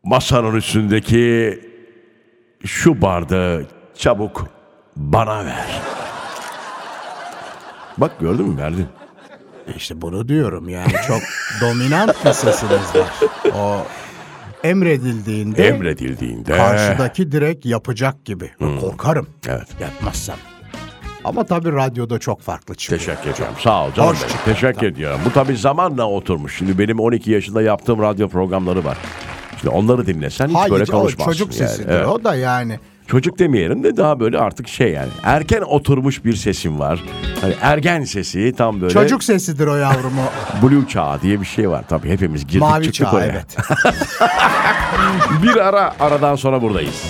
Masanın 0.05 0.55
üstündeki 0.57 1.61
şu 2.65 3.03
bardağı 3.03 3.67
çabuk 3.95 4.47
bana 4.97 5.45
ver. 5.47 5.81
Bak 7.99 8.21
gördün 8.21 8.49
mü 8.49 8.61
verdin. 8.61 8.87
İşte 9.77 10.01
bunu 10.03 10.29
diyorum 10.29 10.69
yani 10.69 10.93
çok 11.07 11.21
dominant 11.61 12.25
bir 12.25 12.33
sesiniz 12.33 12.95
var. 12.95 13.09
O 13.57 13.77
emredildiğinde 14.65 15.69
Emredildiğinde. 15.69 16.57
karşıdaki 16.57 17.33
direkt 17.33 17.67
yapacak 17.67 18.25
gibi. 18.25 18.51
Korkarım 18.81 19.29
Evet. 19.49 19.69
yapmazsam. 19.81 20.37
Ama 21.25 21.45
tabii 21.45 21.73
radyoda 21.73 22.19
çok 22.19 22.41
farklı 22.43 22.75
çıkıyor. 22.75 23.01
Teşekkür 23.01 23.31
ederim. 23.31 23.53
Sağ 23.61 23.87
ol 23.87 23.93
canım 23.95 24.11
Hoş 24.11 24.19
benim. 24.23 24.29
çıktı. 24.33 24.53
Teşekkür 24.53 24.87
ediyorum. 24.87 25.21
Bu 25.25 25.33
tabii 25.33 25.57
zamanla 25.57 26.09
oturmuş. 26.09 26.59
Şimdi 26.59 26.79
benim 26.79 27.01
12 27.01 27.31
yaşında 27.31 27.63
yaptığım 27.63 28.03
radyo 28.03 28.29
programları 28.29 28.85
var. 28.85 28.99
Şimdi 29.61 29.75
onları 29.75 30.07
dinlesen 30.07 30.49
hiç 30.49 30.57
Hayır 30.57 30.73
böyle 30.73 30.85
o 30.85 30.87
konuşmazsın. 31.01 31.33
çocuk 31.33 31.61
yani. 31.61 31.69
sesidir 31.71 31.89
Evet. 31.95 32.07
o 32.07 32.25
da 32.25 32.35
yani. 32.35 32.79
Çocuk 33.07 33.39
demeyelim 33.39 33.83
de 33.85 33.97
daha 33.97 34.21
böyle 34.21 34.39
artık 34.39 34.69
şey 34.69 34.93
yani. 34.93 35.09
Erken 35.23 35.61
oturmuş 35.63 36.25
bir 36.25 36.37
sesim 36.37 36.79
var. 36.81 37.01
Hani 37.41 37.55
ergen 37.63 38.05
sesi 38.05 38.55
tam 38.59 38.81
böyle. 38.81 38.93
Çocuk 38.95 39.25
sesidir 39.25 39.67
o 39.67 39.77
yavrumu. 39.77 40.23
Blue 40.63 40.89
çağı 40.89 41.21
diye 41.23 41.41
bir 41.41 41.47
şey 41.47 41.71
var. 41.71 41.85
Tabii 41.89 42.09
hepimiz 42.11 42.47
girdik 42.47 42.61
Mavi 42.61 42.85
çıktık 42.85 43.07
çağ 43.11 43.17
oraya. 43.17 43.25
evet. 43.25 43.57
Bir 45.43 45.57
ara 45.57 45.95
aradan 46.01 46.37
sonra 46.37 46.63
buradayız. 46.63 47.05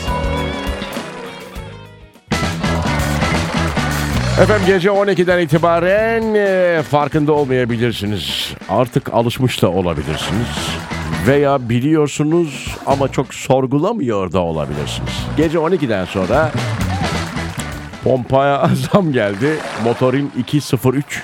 Efendim 4.43 4.67
gece 4.67 4.89
12'den 4.89 5.39
itibaren 5.39 6.35
e, 6.35 6.83
farkında 6.83 7.33
olmayabilirsiniz. 7.33 8.55
Artık 8.69 9.15
alışmış 9.15 9.63
da 9.63 9.71
olabilirsiniz. 9.71 10.47
Veya 11.27 11.69
biliyorsunuz 11.69 12.77
ama 12.87 13.09
çok 13.09 13.35
sorgulamıyor 13.35 14.33
da 14.33 14.39
olabilirsiniz. 14.41 15.27
Gece 15.37 15.59
12'den 15.59 16.05
sonra 16.05 16.51
pompaya 18.05 18.71
zam 18.93 19.13
geldi. 19.13 19.51
Motorin 19.85 20.33
203. 20.39 21.23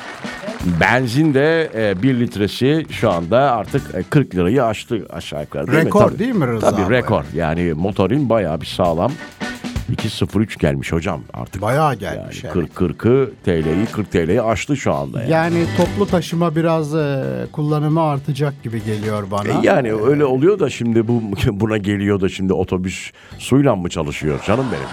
Benzin 0.81 1.35
de 1.35 1.71
1 2.03 2.21
litresi 2.21 2.87
şu 2.91 3.11
anda 3.11 3.39
artık 3.39 3.95
e, 3.95 4.03
40 4.03 4.35
lirayı 4.35 4.65
aştı 4.65 5.07
aşağı 5.13 5.41
yukarı. 5.41 5.67
Değil 5.73 5.85
Rekor 5.87 6.01
mi? 6.05 6.09
Tabii. 6.11 6.19
değil 6.19 6.35
mi 6.35 6.47
Rıza 6.47 6.71
Tabii 6.71 6.83
abi? 6.85 6.95
rekor. 6.95 7.25
Yani 7.35 7.73
motorin 7.75 8.31
bayağı 8.31 8.61
bir 8.61 8.67
sağlam. 8.67 9.13
2.03 9.95 10.59
gelmiş 10.59 10.93
hocam 10.93 11.21
artık. 11.33 11.63
Bayağı 11.63 11.95
gelmiş. 11.95 12.45
Yani 12.45 12.55
evet. 12.59 12.75
40 12.75 13.05
40'ı 13.05 13.31
TL'yi 13.45 13.87
40 13.87 14.11
TL'yi 14.11 14.43
aştı 14.43 14.77
şu 14.77 14.95
anda 14.95 15.21
yani. 15.21 15.31
Yani 15.33 15.65
toplu 15.77 16.07
taşıma 16.07 16.57
biraz 16.57 16.95
e, 16.95 17.25
kullanımı 17.53 18.03
artacak 18.03 18.63
gibi 18.63 18.85
geliyor 18.85 19.31
bana. 19.31 19.49
E 19.49 19.55
Yani 19.63 19.93
öyle 19.93 20.25
oluyor 20.25 20.59
da 20.59 20.71
şimdi 20.71 21.09
bu 21.09 21.23
buna 21.61 21.77
geliyor 21.77 22.21
da 22.21 22.29
şimdi 22.29 22.53
otobüs 22.53 23.11
suyla 23.39 23.77
mı 23.77 23.89
çalışıyor 23.89 24.41
canım 24.47 24.67
benim? 24.73 24.89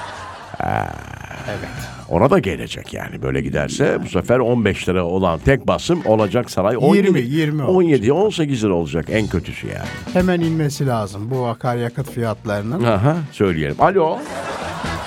Evet. 1.49 1.69
Ona 2.09 2.29
da 2.29 2.39
gelecek 2.39 2.93
yani 2.93 3.21
böyle 3.21 3.41
giderse 3.41 3.99
bu 4.05 4.09
sefer 4.09 4.39
15 4.39 4.89
lira 4.89 5.05
olan 5.05 5.39
tek 5.39 5.67
basım 5.67 6.01
olacak 6.05 6.51
saray 6.51 6.77
17, 6.77 6.97
20, 7.07 7.21
20 7.21 7.63
olacak. 7.63 7.75
17 7.75 8.13
18 8.13 8.63
lira 8.63 8.73
olacak 8.73 9.05
en 9.09 9.27
kötüsü 9.27 9.67
yani. 9.67 9.87
Hemen 10.13 10.39
inmesi 10.41 10.87
lazım 10.87 11.31
bu 11.31 11.45
akaryakıt 11.45 12.11
fiyatlarının. 12.11 12.83
Aha 12.83 13.17
söyleyelim. 13.31 13.75
Alo. 13.79 14.19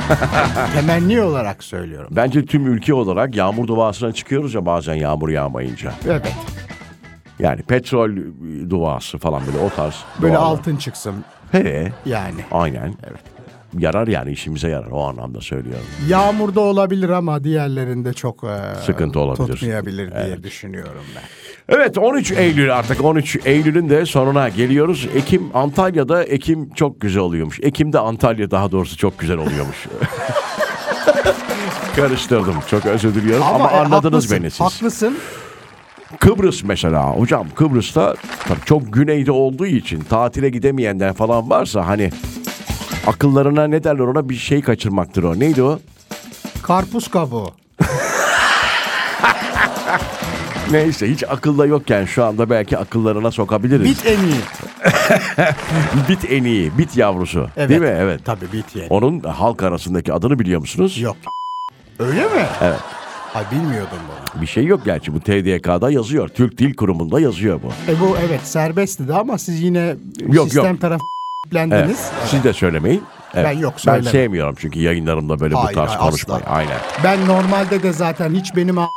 Temenni 0.75 1.21
olarak 1.21 1.65
söylüyorum. 1.65 2.09
Bence 2.11 2.45
tüm 2.47 2.67
ülke 2.67 2.95
olarak 2.95 3.37
yağmur 3.37 3.67
duasına 3.67 4.13
çıkıyoruz 4.13 4.55
ya 4.55 4.67
bazen 4.67 4.95
yağmur 4.95 5.29
yağmayınca. 5.29 5.93
Evet. 6.07 6.33
Yani 7.39 7.63
petrol 7.63 8.11
duası 8.71 9.19
falan 9.19 9.43
böyle 9.47 9.59
o 9.59 9.71
tarz. 9.71 9.95
Böyle 10.23 10.35
dualar. 10.35 10.47
altın 10.47 10.77
çıksın 10.77 11.25
He, 11.53 11.93
yani. 12.07 12.41
aynen. 12.53 12.95
Evet. 13.11 13.21
Yarar 13.79 14.07
yani 14.07 14.31
işimize 14.31 14.69
yarar 14.69 14.91
o 14.91 15.03
anlamda 15.03 15.41
söylüyorum. 15.41 15.85
Yağmurda 16.09 16.61
olabilir 16.61 17.09
ama 17.09 17.45
diğerlerinde 17.45 18.13
çok 18.13 18.45
e, 18.45 18.75
Sıkıntı 18.81 19.21
olabilir. 19.21 19.47
tutmayabilir 19.57 20.11
diye 20.25 20.43
düşünüyorum 20.43 21.03
ben. 21.17 21.23
Evet 21.69 21.99
13 21.99 22.33
Eylül 22.33 22.77
artık 22.77 23.05
13 23.05 23.39
Eylül'ün 23.45 23.89
de 23.91 24.07
sonuna 24.07 24.49
geliyoruz. 24.49 25.09
Ekim 25.15 25.51
Antalya'da 25.55 26.25
Ekim 26.25 26.71
çok 26.75 27.01
güzel 27.01 27.23
oluyormuş. 27.23 27.61
Ekim'de 27.63 27.99
Antalya 27.99 28.51
daha 28.51 28.73
doğrusu 28.73 28.97
çok 28.97 29.19
güzel 29.19 29.39
oluyormuş. 29.39 29.87
Karıştırdım. 31.97 32.55
Çok 32.71 32.87
özür 32.87 33.15
diliyorum 33.15 33.47
ama, 33.55 33.71
e, 33.71 33.77
anladınız 33.77 34.25
haklısın, 34.25 34.37
beni 34.43 34.51
siz. 34.51 34.61
Haklısın. 34.61 35.19
Kıbrıs 36.19 36.65
mesela 36.65 37.11
hocam 37.11 37.47
Kıbrıs'ta 37.55 38.15
tabii 38.49 38.61
çok 38.65 38.93
güneyde 38.93 39.33
olduğu 39.33 39.67
için 39.67 40.01
tatile 40.01 40.49
gidemeyenler 40.49 41.13
falan 41.13 41.51
varsa 41.51 41.87
hani 41.87 42.11
akıllarına 43.07 43.67
ne 43.67 43.85
derler 43.85 44.05
ona 44.05 44.29
bir 44.29 44.35
şey 44.37 44.63
kaçırmaktır 44.63 45.23
o. 45.23 45.39
Neydi 45.39 45.63
o? 45.63 45.79
Karpuz 46.63 47.09
kabuğu. 47.09 47.64
Neyse 50.75 51.11
hiç 51.11 51.25
akılda 51.29 51.67
yokken 51.67 52.05
şu 52.05 52.25
anda 52.25 52.51
belki 52.51 52.79
akıllarına 52.79 53.31
sokabiliriz. 53.31 53.85
Bit 53.91 54.07
en 54.07 54.19
iyi. 54.19 54.41
Bit 56.09 56.31
en 56.33 56.45
iyi. 56.45 56.79
Bit 56.79 56.97
yavrusu. 56.97 57.49
Evet. 57.57 57.69
Değil 57.71 57.81
mi? 57.81 57.95
Evet. 57.99 58.21
Tabii 58.25 58.53
bit 58.53 58.77
yeni. 58.77 58.87
Onun 58.91 59.21
halk 59.21 59.63
arasındaki 59.63 60.13
adını 60.13 60.39
biliyor 60.39 60.61
musunuz? 60.61 61.01
Yok. 61.01 61.17
Öyle 61.99 62.21
mi? 62.25 62.47
Evet. 62.63 62.81
Ay 63.35 63.45
bilmiyordum 63.51 63.99
bunu. 64.35 64.43
Bir 64.43 64.47
şey 64.47 64.65
yok 64.65 64.81
gerçi 64.85 65.15
bu 65.15 65.21
TDK'da 65.21 65.91
yazıyor. 65.91 66.29
Türk 66.29 66.59
Dil 66.59 66.75
Kurumu'nda 66.75 67.21
yazıyor 67.21 67.61
bu. 67.63 67.93
E 67.93 68.01
bu 68.01 68.17
evet 68.29 68.41
serbestti 68.47 69.03
ama 69.15 69.39
siz 69.39 69.61
yine 69.63 69.97
Yok, 70.29 70.45
sistem 70.45 70.73
yok. 70.73 70.81
tarafı 70.81 71.05
Evet. 71.55 71.97
Siz 72.27 72.45
de 72.45 72.53
söylemeyin. 72.53 73.03
Evet. 73.35 73.47
Ben 73.47 73.59
yok, 73.59 73.73
Ben 73.77 73.79
söylemem. 73.79 74.13
sevmiyorum 74.13 74.55
çünkü 74.59 74.79
yayınlarımda 74.79 75.41
böyle 75.41 75.55
bu 75.55 75.65
Hayır, 75.65 75.75
tarz 75.77 75.89
hayır, 75.91 76.01
konuşmayı. 76.01 76.41
asla. 76.43 76.55
Aynen. 76.55 76.77
Ben 77.05 77.27
normalde 77.27 77.83
de 77.83 77.93
zaten 77.93 78.35
hiç 78.35 78.57
benim 78.57 78.79
a- 78.79 78.91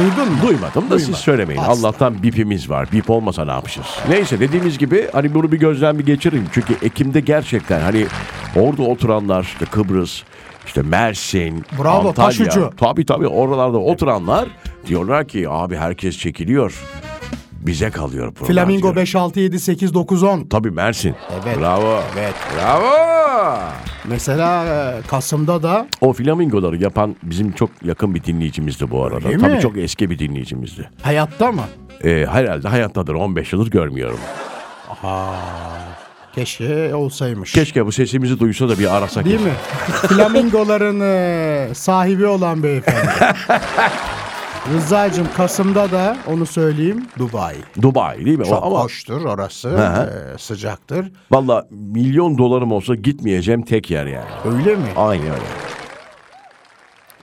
Duydun 0.00 0.32
mu? 0.32 0.38
Duymadım 0.42 0.90
da 0.90 0.98
siz 0.98 1.06
Duymadım. 1.06 1.22
söylemeyin. 1.22 1.60
Asla. 1.60 1.72
Allah'tan 1.88 2.22
bipimiz 2.22 2.70
var. 2.70 2.88
Bip 2.92 3.10
olmasa 3.10 3.44
ne 3.44 3.50
yapacağız? 3.50 3.86
Neyse 4.08 4.40
dediğimiz 4.40 4.78
gibi 4.78 5.08
hani 5.12 5.34
bunu 5.34 5.52
bir 5.52 5.58
gözden 5.58 5.98
bir 5.98 6.06
geçirin. 6.06 6.44
Çünkü 6.52 6.74
Ekim'de 6.82 7.20
gerçekten 7.20 7.80
hani 7.80 8.06
orada 8.56 8.82
oturanlar 8.82 9.42
işte 9.42 9.64
Kıbrıs, 9.64 10.22
işte 10.66 10.82
Mersin, 10.82 11.64
Bravo, 11.82 12.08
Antalya. 12.08 12.12
taşucu. 12.28 12.72
Tabii 12.76 13.06
tabii 13.06 13.26
oralarda 13.26 13.78
oturanlar 13.78 14.48
diyorlar 14.86 15.28
ki 15.28 15.48
abi 15.48 15.76
herkes 15.76 16.18
çekiliyor. 16.18 16.82
Bize 17.52 17.90
kalıyor 17.90 18.32
program. 18.34 18.54
Flamingo 18.56 18.82
diyor. 18.82 18.96
5, 18.96 19.14
6, 19.16 19.40
7, 19.40 19.60
8, 19.60 19.94
9, 19.94 20.22
10. 20.22 20.44
Tabii 20.44 20.70
Mersin. 20.70 21.14
Evet. 21.44 21.58
Bravo. 21.60 22.00
Evet. 22.18 22.34
Bravo. 22.58 23.17
Mesela 24.04 24.64
e, 24.66 25.02
Kasım'da 25.06 25.62
da 25.62 25.86
O 26.00 26.12
flamingoları 26.12 26.76
yapan 26.76 27.16
bizim 27.22 27.52
çok 27.52 27.70
yakın 27.84 28.14
bir 28.14 28.24
dinleyicimizdi 28.24 28.90
bu 28.90 29.04
arada. 29.04 29.28
Öyle 29.28 29.38
Tabii 29.38 29.54
mi? 29.54 29.60
çok 29.60 29.78
eski 29.78 30.10
bir 30.10 30.18
dinleyicimizdi. 30.18 30.90
hayatta 31.02 31.52
mı? 31.52 31.62
Ee, 32.04 32.26
herhalde 32.30 32.68
hayattadır 32.68 33.14
15 33.14 33.52
yıldır 33.52 33.70
görmüyorum. 33.70 34.18
Aha. 34.90 35.34
Keşke 36.34 36.94
olsaymış. 36.94 37.52
Keşke 37.52 37.86
bu 37.86 37.92
sesimizi 37.92 38.40
duysa 38.40 38.68
da 38.68 38.78
bir 38.78 38.96
arasak. 38.96 39.24
Değil 39.24 39.40
mi? 39.40 39.52
Flamingoların 40.08 41.00
e, 41.00 41.74
sahibi 41.74 42.26
olan 42.26 42.62
beyefendi. 42.62 43.08
Rıza'cığım 44.74 45.28
Kasım'da 45.36 45.90
da 45.90 46.16
onu 46.26 46.46
söyleyeyim 46.46 47.06
Dubai. 47.18 47.56
Dubai 47.82 48.24
değil 48.24 48.38
mi? 48.38 48.44
O- 48.44 48.48
Çok 48.48 48.64
ama 48.64 48.80
hoştur 48.80 49.24
orası. 49.24 49.68
hı. 49.68 50.32
e, 50.34 50.38
sıcaktır. 50.38 51.12
valla 51.30 51.66
milyon 51.70 52.38
dolarım 52.38 52.72
olsa 52.72 52.94
gitmeyeceğim 52.94 53.62
tek 53.62 53.90
yer 53.90 54.06
yani. 54.06 54.28
Öyle 54.44 54.76
mi? 54.76 54.88
Aynen 54.96 55.26
öyle. 55.26 55.42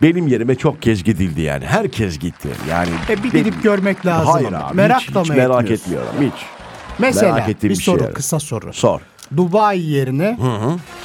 Benim 0.02 0.28
yerime 0.28 0.56
çok 0.56 0.82
kez 0.82 1.04
gidildi 1.04 1.42
yani. 1.42 1.66
Herkes 1.66 2.20
gitti. 2.20 2.50
Yani 2.70 2.90
E 3.10 3.24
bir 3.24 3.32
gidip 3.32 3.64
görmek 3.64 4.06
lazım. 4.06 4.34
Hayır 4.34 4.54
abi. 4.54 4.76
Merak 4.76 5.02
hiç, 5.02 5.16
da 5.16 5.22
hiç 5.22 5.30
mı 5.30 5.36
merak 5.36 5.72
etmiyorum. 5.72 6.10
Hiç. 6.22 6.46
Mesela 7.00 7.34
Merak 7.34 7.50
ettiğim 7.50 7.74
bir 7.74 7.78
bir 7.78 7.84
şey 7.84 7.94
soru, 7.94 8.04
yani. 8.04 8.14
kısa 8.14 8.40
soru. 8.40 8.74
Sor. 8.74 9.02
Dubai 9.38 9.80
yerine 9.82 10.38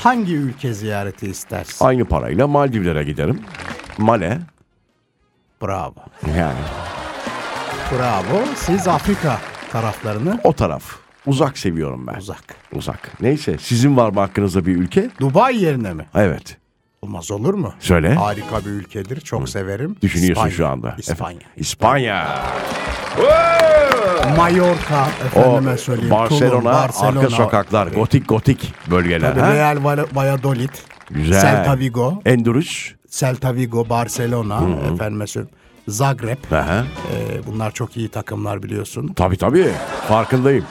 hangi 0.02 0.34
ülke 0.34 0.74
ziyareti 0.74 1.26
istersin? 1.30 1.84
Aynı 1.84 2.04
parayla 2.04 2.46
Maldivlere 2.46 3.04
giderim. 3.04 3.40
Male. 3.98 4.38
Bravo. 5.62 5.94
Yani 6.38 6.58
Bravo. 7.92 8.42
Siz 8.56 8.88
Afrika 8.88 9.38
taraflarını 9.72 10.40
o 10.44 10.52
taraf. 10.52 10.82
Uzak 11.26 11.58
seviyorum 11.58 12.06
ben. 12.06 12.14
uzak. 12.14 12.44
Uzak. 12.72 13.10
Neyse 13.20 13.56
sizin 13.58 13.96
var 13.96 14.10
mı 14.10 14.20
hakkınızda 14.20 14.66
bir 14.66 14.76
ülke? 14.76 15.10
Dubai 15.20 15.56
yerine 15.56 15.94
mi? 15.94 16.06
Evet. 16.14 16.56
Olmaz 17.02 17.30
olur 17.30 17.54
mu? 17.54 17.74
Söyle. 17.80 18.14
Harika 18.14 18.60
bir 18.60 18.70
ülkedir. 18.70 19.20
Çok 19.20 19.48
severim. 19.48 19.96
Düşünüyorsun 20.02 20.32
İspanya. 20.34 20.52
şu 20.56 20.68
anda. 20.68 20.94
İspanya. 20.98 21.38
Efe- 21.40 21.60
İspanya. 21.60 22.38
Mallorca 24.36 25.06
O 25.36 25.40
efendime 25.40 25.76
söyleyeyim. 25.78 26.10
Barcelona, 26.10 26.50
Tulum, 26.50 26.64
Barcelona. 26.64 27.18
arka 27.20 27.30
sokaklar, 27.30 27.86
gotik 27.86 28.28
gotik 28.28 28.74
bölgeler. 28.90 29.30
Tabii 29.30 29.40
ha? 29.40 29.54
Real 29.54 29.76
Val- 29.76 30.06
Valladolid. 30.14 30.70
Güzel. 31.10 31.40
Celta 31.40 31.78
Vigo. 31.78 32.22
Endurus. 32.26 32.92
Celta 33.10 33.54
Vigo, 33.54 33.88
Barcelona. 33.88 34.60
Efendime 34.94 35.26
söyleyeyim. 35.26 35.56
Zagreb. 35.88 36.52
Aha. 36.52 36.84
Ee, 37.12 37.46
bunlar 37.46 37.70
çok 37.70 37.96
iyi 37.96 38.08
takımlar 38.08 38.62
biliyorsun. 38.62 39.12
Tabii 39.16 39.36
tabii. 39.36 39.68
Farkındayım. 40.08 40.64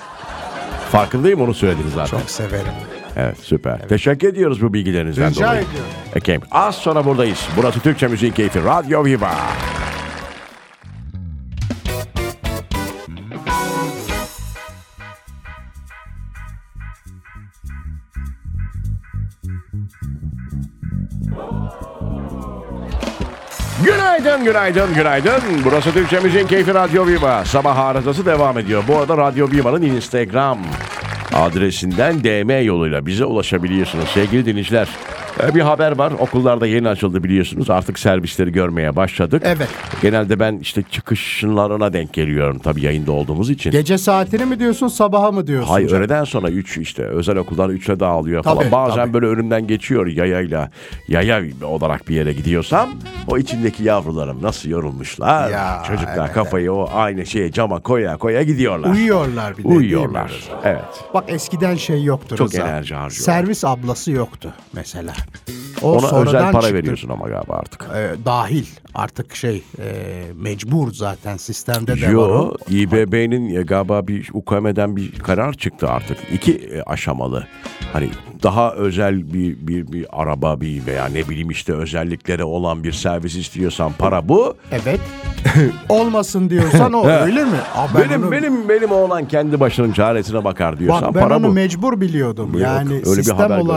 Farkındayım 0.91 1.41
onu 1.41 1.53
söylediniz 1.53 1.93
zaten. 1.93 2.17
Çok 2.19 2.29
severim. 2.29 2.73
Evet 3.15 3.37
süper. 3.41 3.87
Teşekkür 3.87 4.27
ediyoruz 4.27 4.61
bu 4.61 4.73
bilgilerinizden 4.73 5.29
Rica 5.29 5.45
dolayı. 5.45 5.61
ediyorum. 5.61 5.89
Okay. 6.17 6.39
Az 6.51 6.75
sonra 6.75 7.05
buradayız. 7.05 7.47
Burası 7.57 7.79
Türkçe 7.79 8.07
Müziğin 8.07 8.33
Keyfi. 8.33 8.63
Radyo 8.63 9.05
Viva. 9.05 9.31
Günaydın, 24.45 24.93
günaydın, 24.93 24.95
günaydın. 24.95 25.41
Burası 25.65 25.91
Türkçe 25.93 26.19
Müziğin 26.19 26.47
Keyfi 26.47 26.73
Radyo 26.73 27.07
Viva. 27.07 27.45
Sabah 27.45 27.77
arızası 27.77 28.25
devam 28.25 28.57
ediyor. 28.57 28.83
Bu 28.87 28.97
arada 28.97 29.17
Radyo 29.17 29.51
Viva'nın 29.51 29.81
Instagram 29.81 30.57
adresinden 31.33 32.23
DM 32.23 32.65
yoluyla 32.65 33.05
bize 33.05 33.25
ulaşabiliyorsunuz 33.25 34.09
sevgili 34.09 34.45
dinleyiciler. 34.45 34.87
Ee, 35.43 35.55
Bir 35.55 35.61
haber 35.61 35.97
var. 35.97 36.11
Okullarda 36.19 36.67
yeni 36.67 36.89
açıldı 36.89 37.23
biliyorsunuz. 37.23 37.69
Artık 37.69 37.99
servisleri 37.99 38.51
görmeye 38.51 38.95
başladık. 38.95 39.41
Evet. 39.45 39.67
Genelde 40.01 40.39
ben 40.39 40.57
işte 40.57 40.83
çıkışlarına 40.91 41.93
denk 41.93 42.13
geliyorum 42.13 42.59
tabii 42.59 42.81
yayında 42.81 43.11
olduğumuz 43.11 43.49
için. 43.49 43.71
Gece 43.71 43.97
saatini 43.97 44.45
mi 44.45 44.59
diyorsun 44.59 44.87
sabaha 44.87 45.31
mı 45.31 45.47
diyorsun? 45.47 45.69
Hayır 45.69 45.87
canım? 45.89 46.01
öğleden 46.03 46.23
sonra 46.23 46.49
3 46.49 46.77
işte 46.77 47.03
özel 47.03 47.37
okullar 47.37 47.69
3'e 47.69 47.99
dağılıyor 47.99 48.43
falan. 48.43 48.57
Tabii, 48.59 48.71
Bazen 48.71 48.95
tabii. 49.05 49.13
böyle 49.13 49.25
önümden 49.25 49.67
geçiyor 49.67 50.07
yayayla 50.07 50.71
yaya 51.07 51.41
olarak 51.63 52.09
bir 52.09 52.15
yere 52.15 52.33
gidiyorsam 52.33 52.89
o 53.27 53.37
içindeki 53.37 53.83
yavrularım 53.83 54.41
nasıl 54.41 54.69
yorulmuşlar. 54.69 55.49
Ya, 55.49 55.83
Çocuklar 55.87 56.25
evet, 56.25 56.33
kafayı 56.33 56.73
o 56.73 56.89
aynı 56.93 57.25
şeye 57.25 57.51
cama 57.51 57.79
koya 57.79 58.17
koya 58.17 58.43
gidiyorlar. 58.43 58.89
Uyuyorlar 58.91 59.57
bir 59.57 59.63
de. 59.63 59.67
Uyuyorlar. 59.67 60.31
Evet. 60.63 60.81
Bak 61.13 61.23
eskiden 61.27 61.75
şey 61.75 62.03
yoktu 62.03 62.35
Çok 62.37 62.47
Rıza. 62.47 62.67
enerji 62.67 62.95
harcıyor. 62.95 63.25
Servis 63.25 63.65
ablası 63.65 64.11
yoktu 64.11 64.53
mesela. 64.73 65.13
O 65.81 65.91
Ona 65.91 66.21
özel 66.21 66.51
para 66.51 66.61
çıktı. 66.61 66.75
veriyorsun 66.75 67.09
ama 67.09 67.27
galiba 67.29 67.53
artık. 67.53 67.87
Ee, 67.95 68.09
dahil 68.25 68.65
artık 68.95 69.35
şey 69.35 69.63
e, 69.79 69.83
mecbur 70.35 70.93
zaten 70.93 71.37
sistemde 71.37 72.01
de 72.01 72.05
var 72.07 72.11
Yo. 72.11 72.51
İBB'nin 72.69 73.65
galiba 73.65 74.07
bir 74.07 74.29
UKM'den 74.33 74.95
bir 74.95 75.11
karar 75.19 75.53
çıktı 75.53 75.89
artık. 75.89 76.17
İki 76.33 76.53
e, 76.57 76.81
aşamalı. 76.81 77.47
Hani 77.93 78.09
daha 78.43 78.73
özel 78.73 79.33
bir, 79.33 79.67
bir, 79.67 79.91
bir 79.91 80.05
araba 80.11 80.61
bir 80.61 80.85
veya 80.85 81.05
ne 81.05 81.29
bileyim 81.29 81.49
işte 81.49 81.73
özellikleri 81.73 82.43
olan 82.43 82.83
bir 82.83 82.91
servis 82.91 83.35
istiyorsan 83.35 83.91
para 83.97 84.29
bu. 84.29 84.55
Evet. 84.71 84.99
Olmasın 85.89 86.49
diyorsan 86.49 86.93
o 86.93 87.07
öyle 87.07 87.43
mi? 87.45 87.57
Aa, 87.75 87.87
ben 87.95 88.09
benim 88.09 88.23
onu- 88.23 88.31
benim 88.31 88.69
benim 88.69 88.91
oğlan 88.91 89.27
kendi 89.27 89.59
başının 89.59 89.91
çaresine 89.91 90.43
bakar 90.43 90.79
diyorsan 90.79 91.07
Bak 91.07 91.15
ben 91.15 91.21
para 91.21 91.37
onu 91.37 91.47
bu. 91.47 91.51
mecbur 91.53 92.01
biliyordum. 92.01 92.49
Yok, 92.53 92.61
yani 92.61 93.05
sistem 93.05 93.35
haber 93.37 93.47
görmedim. 93.47 93.67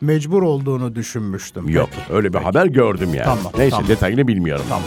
Mecbur 0.00 0.42
olduğunu 0.42 0.94
düşünmüştüm. 0.94 1.68
Yok 1.68 1.88
Peki. 1.96 2.12
öyle 2.12 2.32
bir 2.32 2.38
haber 2.38 2.66
gördüm 2.66 3.08
yani. 3.14 3.24
Tamam, 3.24 3.52
Neyse 3.58 3.70
tamam. 3.70 3.88
detayını 3.88 4.28
bilmiyorum. 4.28 4.64
Tamam. 4.68 4.82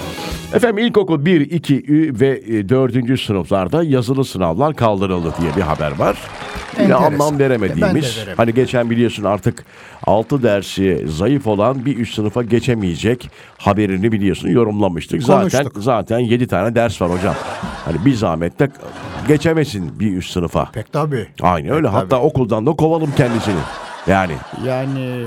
Efendim 0.54 0.78
ilkokul 0.86 1.26
1, 1.26 1.42
2 1.42 1.76
ü- 1.88 2.20
ve 2.20 2.42
4. 2.70 3.18
sınıflarda 3.22 3.84
yazılı 3.84 4.26
sınavlar 4.26 4.76
kaldırıldı 4.76 5.34
diye 5.42 5.56
bir 5.56 5.62
haber 5.62 6.00
var. 6.00 6.18
Yine 6.80 6.84
Enteresan. 6.94 7.14
anlam 7.14 7.40
veremediğimiz. 7.40 8.04
de. 8.28 8.34
Hani 8.38 8.54
geçen 8.54 8.90
biliyorsun 8.90 9.24
artık 9.24 9.66
6 10.04 10.44
dersi 10.44 11.06
zayıf 11.08 11.48
olan 11.48 11.86
bir 11.86 11.98
üst 11.98 12.16
sınıfa 12.16 12.44
geçemeyecek 12.44 13.30
haberini 13.58 14.12
biliyorsun 14.12 14.50
yorumlamıştık. 14.50 15.24
Zaten 15.24 15.50
Konuştuk. 15.64 15.84
zaten 15.84 16.20
7 16.20 16.48
tane 16.48 16.76
ders 16.76 17.02
var 17.02 17.12
hocam. 17.12 17.36
Hani 17.86 18.06
bir 18.06 18.14
zahmet 18.14 18.60
de 18.60 18.70
geçemesin 19.28 20.00
bir 20.00 20.18
üst 20.18 20.32
sınıfa. 20.32 20.66
Pek 20.72 20.92
tabii. 20.94 21.28
Aynı 21.42 21.72
öyle. 21.74 21.88
Pek 21.88 21.96
Hatta 21.96 22.08
tabii. 22.10 22.22
okuldan 22.26 22.66
da 22.66 22.72
kovalım 22.72 23.10
kendisini. 23.18 23.56
Yani 24.08 24.34
Yani 24.66 25.26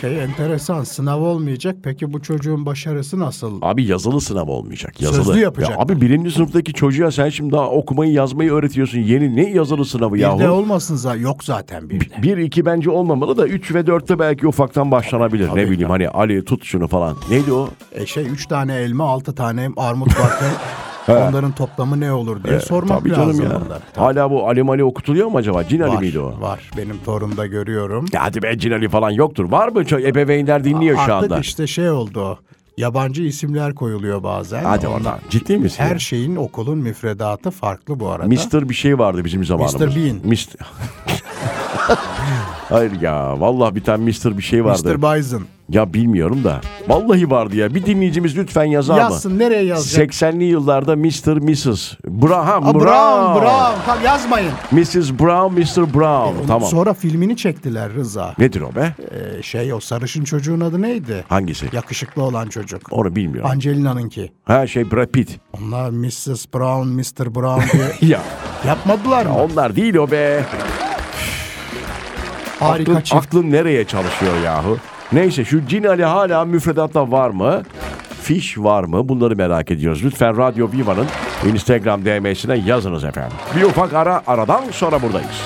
şey 0.00 0.22
enteresan 0.24 0.84
sınav 0.84 1.20
olmayacak. 1.20 1.76
Peki 1.82 2.12
bu 2.12 2.22
çocuğun 2.22 2.66
başarısı 2.66 3.20
nasıl? 3.20 3.58
Abi 3.62 3.84
yazılı 3.84 4.20
sınav 4.20 4.46
olmayacak. 4.48 5.00
Yazılı. 5.02 5.24
Sözlü 5.24 5.40
yapacaklar. 5.40 5.74
Ya 5.76 5.82
abi 5.82 6.00
birinci 6.00 6.30
sınıftaki 6.30 6.72
çocuğa 6.72 7.10
sen 7.10 7.28
şimdi 7.28 7.52
daha 7.52 7.70
okumayı 7.70 8.12
yazmayı 8.12 8.52
öğretiyorsun. 8.52 8.98
Yeni 8.98 9.36
ne 9.36 9.50
yazılı 9.50 9.84
sınavı 9.84 10.14
Bir 10.14 10.18
de 10.18 10.22
yahu? 10.22 10.48
olmasın 10.48 10.96
zaten. 10.96 11.20
Yok 11.20 11.44
zaten 11.44 11.90
bir 11.90 12.00
de. 12.00 12.22
Bir 12.22 12.36
iki 12.38 12.66
bence 12.66 12.90
olmamalı 12.90 13.36
da 13.36 13.46
üç 13.46 13.74
ve 13.74 13.86
dörtte 13.86 14.18
belki 14.18 14.46
ufaktan 14.46 14.90
başlanabilir. 14.90 15.48
Tabii, 15.48 15.58
ne 15.60 15.64
bileyim 15.70 15.88
tabii. 15.88 16.04
hani 16.04 16.08
Ali 16.08 16.44
tut 16.44 16.64
şunu 16.64 16.88
falan. 16.88 17.16
Neydi 17.30 17.52
o? 17.52 17.68
E 17.92 18.06
şey 18.06 18.26
üç 18.28 18.46
tane 18.46 18.74
elma 18.74 19.04
altı 19.08 19.34
tane 19.34 19.68
armut 19.76 20.20
varken 20.20 20.50
onların 21.16 21.52
toplamı 21.52 22.00
ne 22.00 22.12
olur 22.12 22.44
diye 22.44 22.60
sormak 22.60 22.98
Tabii 22.98 23.10
lazım 23.10 23.38
canım 23.44 23.52
ya. 23.52 23.60
bunları. 23.66 23.80
Hala 23.96 24.30
bu 24.30 24.48
Ali 24.48 24.62
Mali 24.62 24.84
okutuluyor 24.84 25.28
mu 25.28 25.38
acaba? 25.38 25.68
Cin 25.68 25.80
Ali 25.80 25.90
Var, 25.94 26.00
miydi 26.00 26.18
o? 26.20 26.40
var. 26.40 26.70
Benim 26.76 26.98
torunda 27.04 27.46
görüyorum. 27.46 28.06
Ya 28.12 28.22
hadi 28.22 28.42
be 28.42 28.58
Cin 28.58 28.70
Ali 28.70 28.88
falan 28.88 29.10
yoktur. 29.10 29.50
Var 29.50 29.68
mı? 29.68 29.84
Çok 29.84 30.00
ebeveynler 30.02 30.64
dinliyor 30.64 30.96
şu 30.96 31.14
Artık 31.14 31.32
anda. 31.32 31.38
işte 31.40 31.66
şey 31.66 31.90
oldu. 31.90 32.38
Yabancı 32.76 33.22
isimler 33.22 33.74
koyuluyor 33.74 34.22
bazen. 34.22 34.64
Hadi 34.64 34.88
oradan. 34.88 35.18
Ciddi 35.30 35.58
misin? 35.58 35.82
Her 35.84 35.98
şeyin 35.98 36.36
okulun 36.36 36.78
müfredatı 36.78 37.50
farklı 37.50 38.00
bu 38.00 38.08
arada. 38.08 38.26
Mr. 38.28 38.68
bir 38.68 38.74
şey 38.74 38.98
vardı 38.98 39.24
bizim 39.24 39.44
zamanımızda. 39.44 39.86
Bean. 39.96 40.16
Mr. 40.24 40.56
Hayır 42.70 43.00
ya 43.00 43.40
vallahi 43.40 43.74
bir 43.74 43.84
tane 43.84 44.04
Mr. 44.04 44.38
bir 44.38 44.42
şey 44.42 44.64
vardı. 44.64 44.98
Mr. 44.98 45.18
Bison. 45.18 45.42
Ya 45.68 45.94
bilmiyorum 45.94 46.44
da. 46.44 46.60
Vallahi 46.88 47.30
vardı 47.30 47.56
ya. 47.56 47.74
Bir 47.74 47.86
dinleyicimiz 47.86 48.36
lütfen 48.38 48.64
yazar 48.64 48.94
mı? 48.94 49.00
Yazsın 49.00 49.38
nereye 49.38 49.64
yazacak? 49.64 50.10
80'li 50.10 50.44
yıllarda 50.44 50.96
Mr. 50.96 51.36
Mrs. 51.50 51.92
Bra 52.06 52.46
ha, 52.46 52.54
Aa, 52.54 52.74
Brown. 52.74 52.78
Brown, 52.80 53.40
Brown. 53.40 53.80
Tamam 53.86 54.04
yazmayın. 54.04 54.52
Mrs. 54.72 55.10
Brown, 55.12 55.54
Mr. 55.60 55.94
Brown. 55.94 56.38
Onun 56.38 56.46
tamam. 56.46 56.68
Sonra 56.68 56.94
filmini 56.94 57.36
çektiler 57.36 57.92
Rıza. 57.92 58.34
Nedir 58.38 58.60
o 58.60 58.74
be? 58.74 58.94
Ee, 59.38 59.42
şey 59.42 59.72
o 59.74 59.80
sarışın 59.80 60.24
çocuğun 60.24 60.60
adı 60.60 60.82
neydi? 60.82 61.24
Hangisi? 61.28 61.66
Yakışıklı 61.72 62.22
olan 62.22 62.46
çocuk. 62.48 62.82
Onu 62.92 63.16
bilmiyorum. 63.16 63.50
Angelina'nınki. 63.50 64.32
Ha 64.44 64.66
şey 64.66 64.90
Brad 64.90 65.06
Pitt. 65.06 65.40
Onlar 65.58 65.90
Mrs. 65.90 66.46
Brown, 66.54 66.88
Mr. 66.88 67.34
Brown 67.34 67.78
diye 67.78 67.92
Ya 68.12 68.20
yapmadılar 68.66 69.26
mı? 69.26 69.34
onlar 69.42 69.76
değil 69.76 69.94
o 69.94 70.10
be. 70.10 70.44
Harika 72.60 72.92
Aklın, 72.92 73.02
çift. 73.02 73.26
aklın 73.26 73.50
nereye 73.50 73.84
çalışıyor 73.84 74.32
yahu? 74.44 74.78
Neyse 75.12 75.44
şu 75.44 75.66
Cin 75.66 75.84
Ali 75.84 76.04
hala 76.04 76.44
müfredatta 76.44 77.10
var 77.10 77.30
mı? 77.30 77.62
Fiş 78.22 78.58
var 78.58 78.84
mı? 78.84 79.08
Bunları 79.08 79.36
merak 79.36 79.70
ediyoruz. 79.70 80.04
Lütfen 80.04 80.36
Radyo 80.36 80.72
Viva'nın 80.72 81.06
Instagram 81.52 82.04
DM'sine 82.04 82.56
yazınız 82.66 83.04
efendim. 83.04 83.36
Bir 83.56 83.62
ufak 83.62 83.92
ara 83.94 84.22
aradan 84.26 84.62
sonra 84.72 85.02
buradayız. 85.02 85.40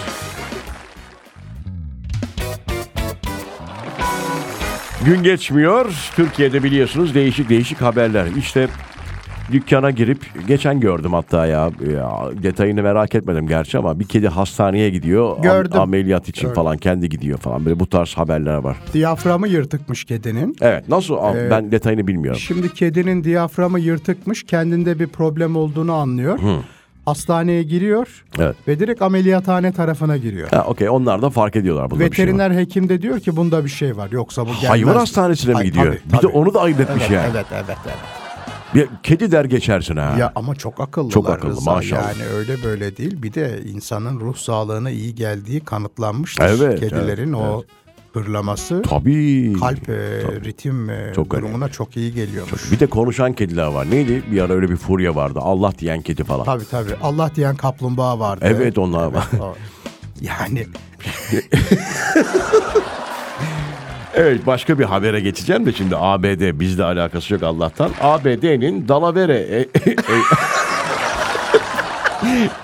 Gün 5.05 5.22
geçmiyor. 5.22 5.92
Türkiye'de 6.16 6.62
biliyorsunuz 6.62 7.14
değişik 7.14 7.48
değişik 7.48 7.83
haberler. 7.83 8.27
İşte 8.38 8.68
dükkana 9.52 9.90
girip 9.90 10.18
geçen 10.48 10.80
gördüm 10.80 11.12
hatta 11.12 11.46
ya, 11.46 11.70
ya 11.96 12.11
detayını 12.42 12.83
merak 12.83 13.14
etmedim 13.14 13.46
gerçi 13.48 13.78
ama 13.78 14.00
bir 14.00 14.04
kedi 14.04 14.28
hastaneye 14.28 14.90
gidiyor. 14.90 15.37
am- 15.37 15.42
Gördüm. 15.42 15.80
ameliyat 15.80 16.28
için 16.28 16.42
Gördüm. 16.42 16.54
falan 16.54 16.76
kendi 16.76 17.09
gidiyor 17.09 17.38
falan. 17.38 17.64
Böyle 17.64 17.80
bu 17.80 17.87
tarz 17.87 18.14
haberler 18.14 18.57
var. 18.57 18.76
Diyaframı 18.92 19.48
yırtıkmış 19.48 20.04
kedinin. 20.04 20.57
Evet 20.61 20.88
nasıl 20.88 21.14
Ee, 21.14 21.50
ben 21.50 21.72
detayını 21.72 22.07
bilmiyorum. 22.07 22.40
Şimdi 22.40 22.74
kedinin 22.74 23.24
diyaframı 23.24 23.80
yırtıkmış. 23.80 24.42
Kendinde 24.42 24.98
bir 24.98 25.07
problem 25.07 25.57
olduğunu 25.57 25.92
anlıyor. 25.92 26.38
Hastaneye 27.04 27.62
giriyor 27.62 28.24
Evet. 28.38 28.57
ve 28.68 28.80
direkt 28.80 29.02
ameliyathane 29.02 29.72
tarafına 29.72 30.16
giriyor. 30.16 30.48
Ha 30.48 30.64
okey 30.68 30.88
onlar 30.88 31.22
da 31.22 31.30
fark 31.30 31.57
ediyorlar 31.57 31.90
burada 31.90 32.11
bir 32.11 32.16
şey 32.16 32.24
var. 32.26 32.33
Veteriner 32.33 32.61
hekim 32.61 32.88
de 32.88 33.02
diyor 33.02 33.20
ki 33.20 33.37
bunda 33.37 33.64
bir 33.64 33.70
şey 33.70 33.96
var. 33.96 34.09
Yoksa 34.12 34.42
bu 34.42 34.46
gelmez. 34.46 34.68
Hayvan 34.70 34.96
hastanesine 34.96 35.52
mi 35.52 35.59
Ay, 35.59 35.64
gidiyor? 35.64 35.85
tabii, 35.87 35.98
Bir 36.07 36.12
de 36.12 36.16
tabii. 36.20 36.26
onu 36.33 36.54
da 36.54 36.61
ayıp 36.61 36.80
etmiş 36.80 37.11
yani. 37.11 37.26
Evet 37.35 37.46
evet 37.52 37.64
evet. 37.87 38.23
Bir 38.74 38.88
kedi 39.02 39.32
der 39.32 39.44
geçersin 39.44 39.96
ha. 39.96 40.16
Ya 40.18 40.32
ama 40.34 40.54
çok 40.54 40.80
akıllılar. 40.80 41.10
Çok 41.12 41.30
akıllı, 41.30 41.50
Rıza. 41.50 41.72
maşallah. 41.74 42.18
Yani 42.18 42.28
öyle 42.28 42.62
böyle 42.64 42.96
değil. 42.96 43.22
Bir 43.22 43.34
de 43.34 43.60
insanın 43.64 44.20
ruh 44.20 44.37
sağlığına 44.37 44.90
iyi 44.90 45.14
geldiği 45.14 45.60
kanıtlanmıştır. 45.60 46.44
Evet, 46.44 46.80
Kedilerin 46.80 47.32
evet, 47.32 47.44
o 47.44 47.64
hırlaması 48.12 48.82
Tabii. 48.82 49.52
kalp 49.60 49.88
e, 49.88 49.94
ritim 50.44 50.90
e, 50.90 51.12
Çok 51.16 51.30
durumuna 51.30 51.68
çok 51.68 51.96
iyi 51.96 52.14
geliyormuş. 52.14 52.72
Bir 52.72 52.80
de 52.80 52.87
konuşan 52.87 53.32
kediler 53.32 53.66
var. 53.66 53.90
Neydi? 53.90 54.22
Bir 54.32 54.40
ara 54.40 54.52
öyle 54.52 54.70
bir 54.70 54.76
furya 54.76 55.14
vardı. 55.14 55.38
Allah 55.42 55.72
diyen 55.78 56.02
kedi 56.02 56.24
falan. 56.24 56.44
Tabii 56.44 56.68
tabii. 56.70 56.94
Allah 57.02 57.30
diyen 57.37 57.56
kaplumbağa 57.56 58.18
vardı. 58.18 58.44
Evet 58.48 58.78
onlar 58.78 59.06
var. 59.06 59.26
O- 59.40 59.54
Yani 60.20 60.66
Evet 64.16 64.46
başka 64.46 64.79
bir 64.79 64.85
habere 64.85 65.20
geçeceğim 65.20 65.66
de 65.66 65.72
şimdi 65.72 65.96
ABD 65.98 66.61
bizle 66.61 66.85
alakası 66.85 67.35
yok 67.35 67.42
Allah'tan. 67.42 67.90
ABD'nin 68.00 68.88
Dalavere 68.88 69.38
e- 69.38 69.68
e- 69.87 69.96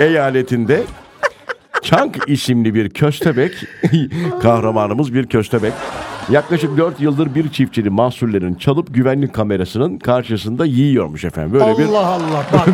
eyaletinde 0.05 0.83
Chunk 1.83 2.19
isimli 2.27 2.75
bir 2.75 2.91
köstebek 2.91 3.53
kahramanımız 4.43 5.15
bir 5.15 5.27
köstebek 5.27 5.73
yaklaşık 6.31 6.77
4 6.79 7.01
yıldır 7.01 7.35
bir 7.35 7.49
çiftçinin 7.49 7.93
mahsullerini 7.93 8.59
çalıp 8.59 8.95
güvenlik 8.95 9.35
kamerasının 9.35 9.99
karşısında 9.99 10.67
yiyormuş 10.67 11.25
efendim. 11.25 11.53
Böyle 11.53 11.79
bir 11.79 11.85
Allah 11.85 12.07
Allah. 12.07 12.45
Bak, 12.53 12.69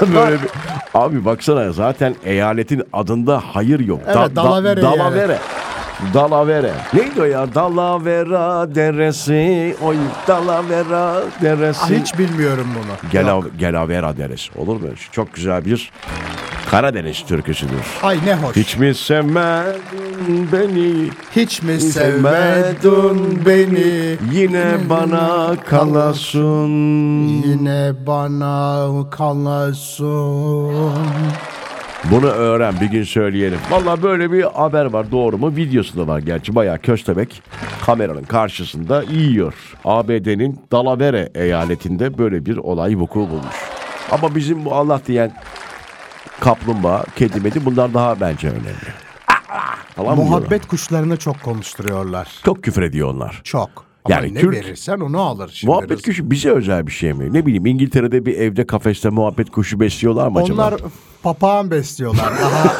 böyle 0.14 0.36
bir 0.42 0.48
abi 0.94 1.24
baksana 1.24 1.72
zaten 1.72 2.14
eyaletin 2.24 2.82
adında 2.92 3.42
hayır 3.52 3.80
yok. 3.80 4.00
Evet, 4.06 4.36
Dalavere 4.36 4.80
yani. 4.80 4.98
Dalavere. 4.98 5.38
Dalavere. 6.14 6.72
Neydi 6.94 7.20
o 7.22 7.24
ya? 7.24 7.54
Dalavera 7.54 8.74
deresi. 8.74 9.76
Oy 9.82 9.96
Dalavera 10.28 11.20
deresi. 11.42 11.80
ah, 11.84 11.90
hiç 11.90 12.18
bilmiyorum 12.18 12.66
bunu. 12.74 13.10
Gela. 13.12 13.40
Gelavera 13.58 14.16
deresi. 14.16 14.58
Olur 14.58 14.76
mu? 14.80 14.88
Çok 15.12 15.34
güzel 15.34 15.64
bir 15.64 15.90
Karadeniz 16.70 17.24
türküsüdür. 17.26 17.86
Ay 18.02 18.18
ne 18.26 18.34
hoş. 18.34 18.56
Hiç 18.56 18.76
mi 18.76 18.94
sevmedin 18.94 20.48
beni? 20.52 21.10
Hiç 21.36 21.62
mi 21.62 21.80
sevmedin 21.80 23.46
beni? 23.46 24.16
Yine 24.32 24.64
bana 24.90 25.56
kalasın. 25.66 26.68
Yine 27.28 27.92
bana 28.06 28.86
kalasın. 29.10 30.72
Bunu 32.10 32.26
öğren 32.26 32.74
bir 32.80 32.86
gün 32.86 33.02
söyleyelim. 33.04 33.58
Valla 33.70 34.02
böyle 34.02 34.32
bir 34.32 34.42
haber 34.42 34.84
var 34.84 35.10
doğru 35.10 35.38
mu? 35.38 35.56
Videosu 35.56 35.96
da 35.98 36.06
var 36.08 36.18
gerçi 36.18 36.54
bayağı 36.54 36.78
köstebek 36.78 37.42
kameranın 37.86 38.22
karşısında 38.22 39.02
yiyor. 39.02 39.54
ABD'nin 39.84 40.60
Dalavere 40.72 41.30
eyaletinde 41.34 42.18
böyle 42.18 42.46
bir 42.46 42.56
olay 42.56 42.96
vuku 42.96 43.20
bulmuş. 43.20 43.56
Ama 44.10 44.34
bizim 44.34 44.64
bu 44.64 44.74
Allah 44.74 45.00
diyen 45.06 45.32
kaplumbağa, 46.40 47.04
kedi 47.16 47.40
medi 47.40 47.64
bunlar 47.64 47.94
daha 47.94 48.20
bence 48.20 48.48
önemli. 48.48 48.64
Falan 49.96 50.10
mı 50.10 50.16
diyorlar? 50.16 50.38
Muhabbet 50.38 50.66
kuşlarını 50.66 51.16
çok 51.16 51.42
konuşturuyorlar. 51.42 52.28
Çok 52.44 52.62
küfür 52.64 52.82
ediyor 52.82 53.14
onlar. 53.14 53.40
Çok. 53.44 53.70
Ama 54.04 54.14
Yani 54.14 54.34
ne 54.34 54.40
Türk- 54.40 54.54
verirsen 54.54 55.00
onu 55.00 55.20
alır. 55.20 55.50
Şimdi 55.54 55.70
muhabbet 55.72 56.02
kuşu 56.02 56.30
bize 56.30 56.50
özel 56.50 56.86
bir 56.86 56.92
şey 56.92 57.12
mi? 57.12 57.32
Ne 57.32 57.46
bileyim 57.46 57.66
İngiltere'de 57.66 58.26
bir 58.26 58.34
evde 58.38 58.66
kafeste 58.66 59.08
muhabbet 59.10 59.50
kuşu 59.50 59.80
besliyorlar 59.80 60.28
mı 60.28 60.38
acaba? 60.38 60.62
Onlar 60.62 60.80
papağan 61.22 61.70
besliyorlar. 61.70 62.32
Daha 62.40 62.76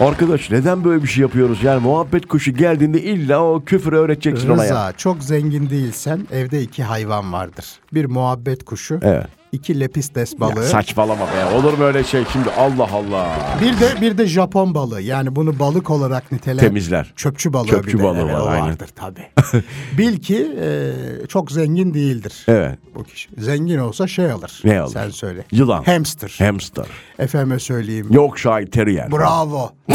Arkadaş 0.08 0.50
neden 0.50 0.84
böyle 0.84 1.02
bir 1.02 1.08
şey 1.08 1.22
yapıyoruz? 1.22 1.62
Yani 1.62 1.82
muhabbet 1.82 2.28
kuşu 2.28 2.52
geldiğinde 2.52 3.02
illa 3.02 3.44
o 3.44 3.64
küfür 3.64 3.92
öğreteceksin 3.92 4.48
ona 4.48 4.64
ya. 4.64 4.70
Rıza 4.70 4.92
çok 4.96 5.22
zengin 5.22 5.70
değilsen 5.70 6.26
evde 6.32 6.62
iki 6.62 6.82
hayvan 6.82 7.32
vardır. 7.32 7.66
Bir 7.94 8.04
muhabbet 8.04 8.64
kuşu, 8.64 9.00
Evet. 9.02 9.26
İki 9.52 9.80
lepistes 9.80 10.32
Ya 10.32 10.40
balığı. 10.40 10.62
saçmalama 10.64 11.26
be. 11.26 11.54
Olur 11.56 11.78
mu 11.78 11.84
öyle 11.84 12.04
şey 12.04 12.24
şimdi 12.32 12.50
Allah 12.50 12.88
Allah. 12.92 13.28
Bir 13.62 13.80
de 13.80 14.00
bir 14.00 14.18
de 14.18 14.26
Japon 14.26 14.74
balığı. 14.74 15.00
Yani 15.02 15.36
bunu 15.36 15.58
balık 15.58 15.90
olarak 15.90 16.32
nitelen 16.32 16.58
Temizler. 16.58 17.12
çöpçü 17.16 17.52
balığı 17.52 17.66
Çöpçü 17.68 17.94
bir 17.94 17.98
de. 17.98 18.04
balığı 18.04 18.18
Evet, 18.20 18.34
var, 18.34 18.40
o 18.40 18.46
vardır 18.46 18.88
tabii. 18.96 19.26
Bil 19.98 20.16
ki 20.16 20.52
e, 20.60 20.92
çok 21.26 21.52
zengin 21.52 21.94
değildir. 21.94 22.44
Evet. 22.48 22.78
Bu 22.94 23.04
kişi. 23.04 23.28
Zengin 23.38 23.78
olsa 23.78 24.06
şey 24.06 24.30
alır. 24.32 24.60
Ne 24.64 24.80
alır? 24.80 24.92
Sen 24.92 25.10
söyle. 25.10 25.44
Yılan. 25.52 25.82
Hamster. 25.84 26.34
Hamster. 26.38 26.86
Efendime 27.18 27.58
söyleyeyim. 27.58 28.06
Yorkshire 28.10 28.70
Terrier. 28.70 29.12
Bravo. 29.12 29.72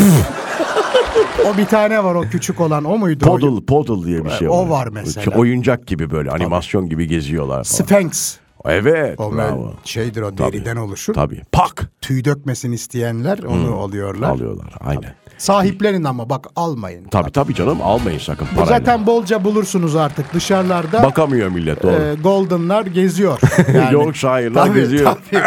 o 1.53 1.57
bir 1.57 1.65
tane 1.65 2.03
var 2.03 2.15
o 2.15 2.21
küçük 2.21 2.61
olan 2.61 2.83
o 2.85 2.97
muydu? 2.97 3.25
Poodle, 3.25 3.65
poodle 3.65 4.05
diye 4.07 4.25
bir 4.25 4.29
şey 4.29 4.49
O 4.49 4.57
var. 4.61 4.67
var 4.69 4.87
mesela. 4.87 5.37
Oyuncak 5.37 5.87
gibi 5.87 6.09
böyle 6.11 6.31
animasyon 6.31 6.89
gibi 6.89 7.07
geziyorlar 7.07 7.63
falan. 7.63 7.85
Sphinx. 7.85 8.37
Evet. 8.67 9.19
O 9.19 9.35
bravo. 9.35 9.73
şeydir 9.83 10.21
o 10.21 10.35
Tabii. 10.35 10.53
deriden 10.53 10.75
oluşur. 10.75 11.13
Tabii. 11.13 11.41
Pak 11.51 11.91
Tüy 12.01 12.25
dökmesin 12.25 12.71
isteyenler 12.71 13.39
onu 13.39 13.75
alıyorlar. 13.79 14.29
alıyorlar. 14.29 14.73
Aynen. 14.85 15.15
Sahiplenin 15.37 16.03
ama 16.03 16.29
bak 16.29 16.47
almayın. 16.55 17.05
Tabii 17.11 17.31
tabii 17.31 17.55
canım 17.55 17.77
almayın 17.83 18.19
sakın 18.19 18.47
Bu 18.51 18.55
parayla. 18.55 18.77
zaten 18.79 19.05
bolca 19.07 19.43
bulursunuz 19.43 19.95
artık 19.95 20.33
dışarılarda. 20.33 21.03
Bakamıyor 21.03 21.49
millet 21.49 21.83
doğru. 21.83 21.91
e, 21.93 22.15
Golden'lar 22.23 22.85
geziyor. 22.85 23.39
Yani, 23.75 23.93
Yorkshire'lar 23.93 24.65
Tabii, 24.67 24.79
geziyor. 24.79 25.15
tabii. 25.31 25.43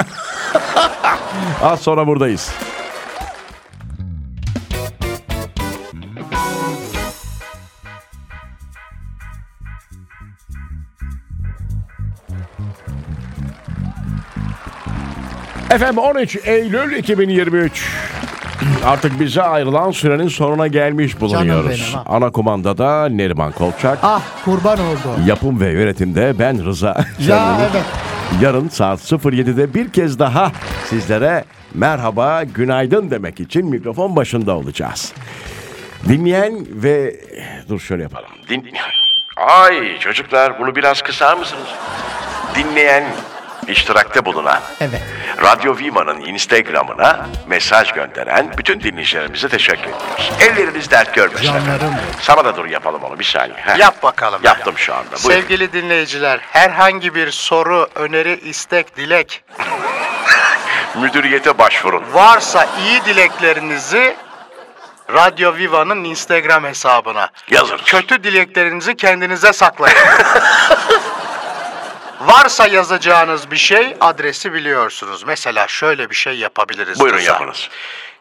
Az 1.63 1.81
sonra 1.81 2.07
buradayız. 2.07 2.51
Efendim 15.71 15.99
13 15.99 16.37
Eylül 16.45 16.97
2023. 16.97 17.89
Artık 18.85 19.21
bize 19.21 19.43
ayrılan 19.43 19.91
sürenin 19.91 20.29
sonuna 20.29 20.67
gelmiş 20.67 21.21
bulunuyoruz. 21.21 21.71
benim, 21.71 21.95
ha. 21.95 22.03
Ana 22.07 22.31
kumandada 22.31 23.09
Neriman 23.09 23.53
Kolçak. 23.53 23.99
Ah 24.03 24.23
kurban 24.45 24.79
oldu. 24.79 25.21
Yapım 25.27 25.61
ve 25.61 25.71
yönetimde 25.71 26.39
ben 26.39 26.65
Rıza. 26.65 27.05
Ya 27.27 27.59
evet. 27.73 27.85
Yarın 28.41 28.69
saat 28.69 29.01
07'de 29.01 29.75
bir 29.75 29.89
kez 29.93 30.19
daha 30.19 30.53
sizlere 30.87 31.45
merhaba, 31.75 32.45
günaydın 32.45 33.11
demek 33.11 33.41
için 33.41 33.67
mikrofon 33.67 34.17
başında 34.17 34.57
olacağız. 34.57 35.13
Dinleyen 36.09 36.67
ve 36.71 37.21
dur 37.69 37.81
şöyle 37.81 38.03
yapalım. 38.03 38.29
Din... 38.49 38.65
Ay 39.37 39.99
çocuklar 39.99 40.61
bunu 40.61 40.77
biraz 40.77 41.03
kısar 41.03 41.37
mısınız? 41.37 41.69
Dinleyen, 42.55 43.05
iştirakte 43.69 44.25
bulunan, 44.25 44.61
Evet. 44.81 45.03
Radyo 45.43 45.77
Viva'nın 45.79 46.21
Instagram'ına 46.21 47.27
mesaj 47.47 47.93
gönderen 47.93 48.55
bütün 48.59 48.81
dinleyicilerimize 48.81 49.49
teşekkür 49.49 49.83
ediyoruz. 49.83 50.31
Elleriniz 50.41 50.91
dert 50.91 51.15
görmesin. 51.15 51.45
Canlarım 51.47 51.75
efendim. 51.75 51.99
Sana 52.21 52.45
da 52.45 52.57
dur 52.57 52.65
yapalım 52.67 53.03
onu 53.03 53.19
bir 53.19 53.25
saniye. 53.25 53.57
Heh. 53.59 53.79
Yap 53.79 54.03
bakalım. 54.03 54.41
Yaptım 54.45 54.79
şu 54.79 54.95
anda. 54.95 55.11
Buyurun. 55.11 55.41
Sevgili 55.41 55.73
dinleyiciler, 55.73 56.41
herhangi 56.53 57.15
bir 57.15 57.31
soru, 57.31 57.89
öneri, 57.95 58.41
istek, 58.41 58.97
dilek 58.97 59.45
Müdüriyete 61.01 61.59
başvurun. 61.59 62.05
varsa 62.13 62.67
iyi 62.87 63.05
dileklerinizi 63.05 64.17
Radyo 65.15 65.57
Viva'nın 65.57 66.05
Instagram 66.05 66.65
hesabına. 66.65 67.29
Yazınız. 67.51 67.83
Kötü 67.85 68.25
dileklerinizi 68.25 68.97
kendinize 68.97 69.53
saklayın. 69.53 69.97
Varsa 72.29 72.67
yazacağınız 72.67 73.51
bir 73.51 73.57
şey 73.57 73.97
adresi 74.01 74.53
biliyorsunuz. 74.53 75.23
Mesela 75.27 75.69
şöyle 75.69 76.11
bir 76.11 76.15
şey 76.15 76.35
yapabiliriz. 76.39 77.01
Buyurun 77.01 77.19
Rıza. 77.19 77.33
yapınız. 77.33 77.69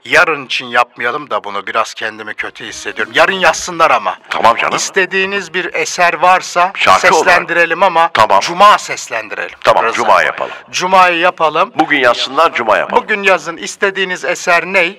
Yarın 0.06 0.46
için 0.46 0.66
yapmayalım 0.66 1.30
da 1.30 1.44
bunu 1.44 1.68
biraz 1.68 1.94
kendimi 1.94 2.34
kötü 2.34 2.66
hissediyorum. 2.66 3.14
Yarın 3.16 3.34
yazsınlar 3.34 3.92
ama. 3.92 4.18
Tamam 4.30 4.56
canım. 4.58 4.76
İstediğiniz 4.76 5.54
bir 5.54 5.74
eser 5.74 6.14
varsa 6.14 6.72
Şarkı 6.76 7.08
olarak. 7.08 7.26
seslendirelim 7.26 7.84
ama 7.84 8.10
Tamam. 8.14 8.40
Cuma 8.40 8.78
seslendirelim. 8.78 9.56
Tamam, 9.64 9.84
Rıza. 9.86 9.96
Cuma 9.96 10.22
yapalım. 10.24 10.52
Cuma'yı 10.72 11.18
yapalım. 11.20 11.72
Bugün 11.76 12.00
yazsınlar, 12.00 12.54
cuma 12.54 12.78
yapalım. 12.78 13.04
Bugün 13.04 13.24
yazın 13.24 13.58
istediğiniz 13.58 14.26
eser 14.26 14.66
ne? 14.66 14.96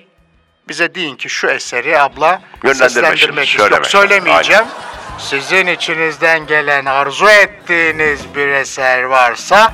Bize 0.69 0.95
deyin 0.95 1.17
ki 1.17 1.29
şu 1.29 1.47
eseri 1.47 2.01
abla 2.01 2.41
seslendirmek 2.75 3.49
istiyorum. 3.49 3.85
söyleme. 3.85 3.85
Söylemeyeceğim. 3.85 4.65
Sizin 5.19 5.67
içinizden 5.67 6.47
gelen 6.47 6.85
arzu 6.85 7.29
ettiğiniz 7.29 8.35
bir 8.35 8.49
eser 8.49 9.03
varsa 9.03 9.73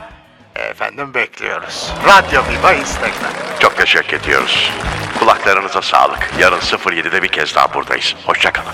efendim 0.54 1.14
bekliyoruz. 1.14 1.92
Radyo 2.06 2.42
Viva 2.48 2.72
Instagram. 2.72 3.32
Çok 3.60 3.76
teşekkür 3.76 4.16
ediyoruz. 4.16 4.72
Kulaklarınıza 5.18 5.82
sağlık. 5.82 6.30
Yarın 6.38 6.60
07'de 6.60 7.22
bir 7.22 7.28
kez 7.28 7.54
daha 7.54 7.74
buradayız. 7.74 8.14
Hoşçakalın. 8.26 8.72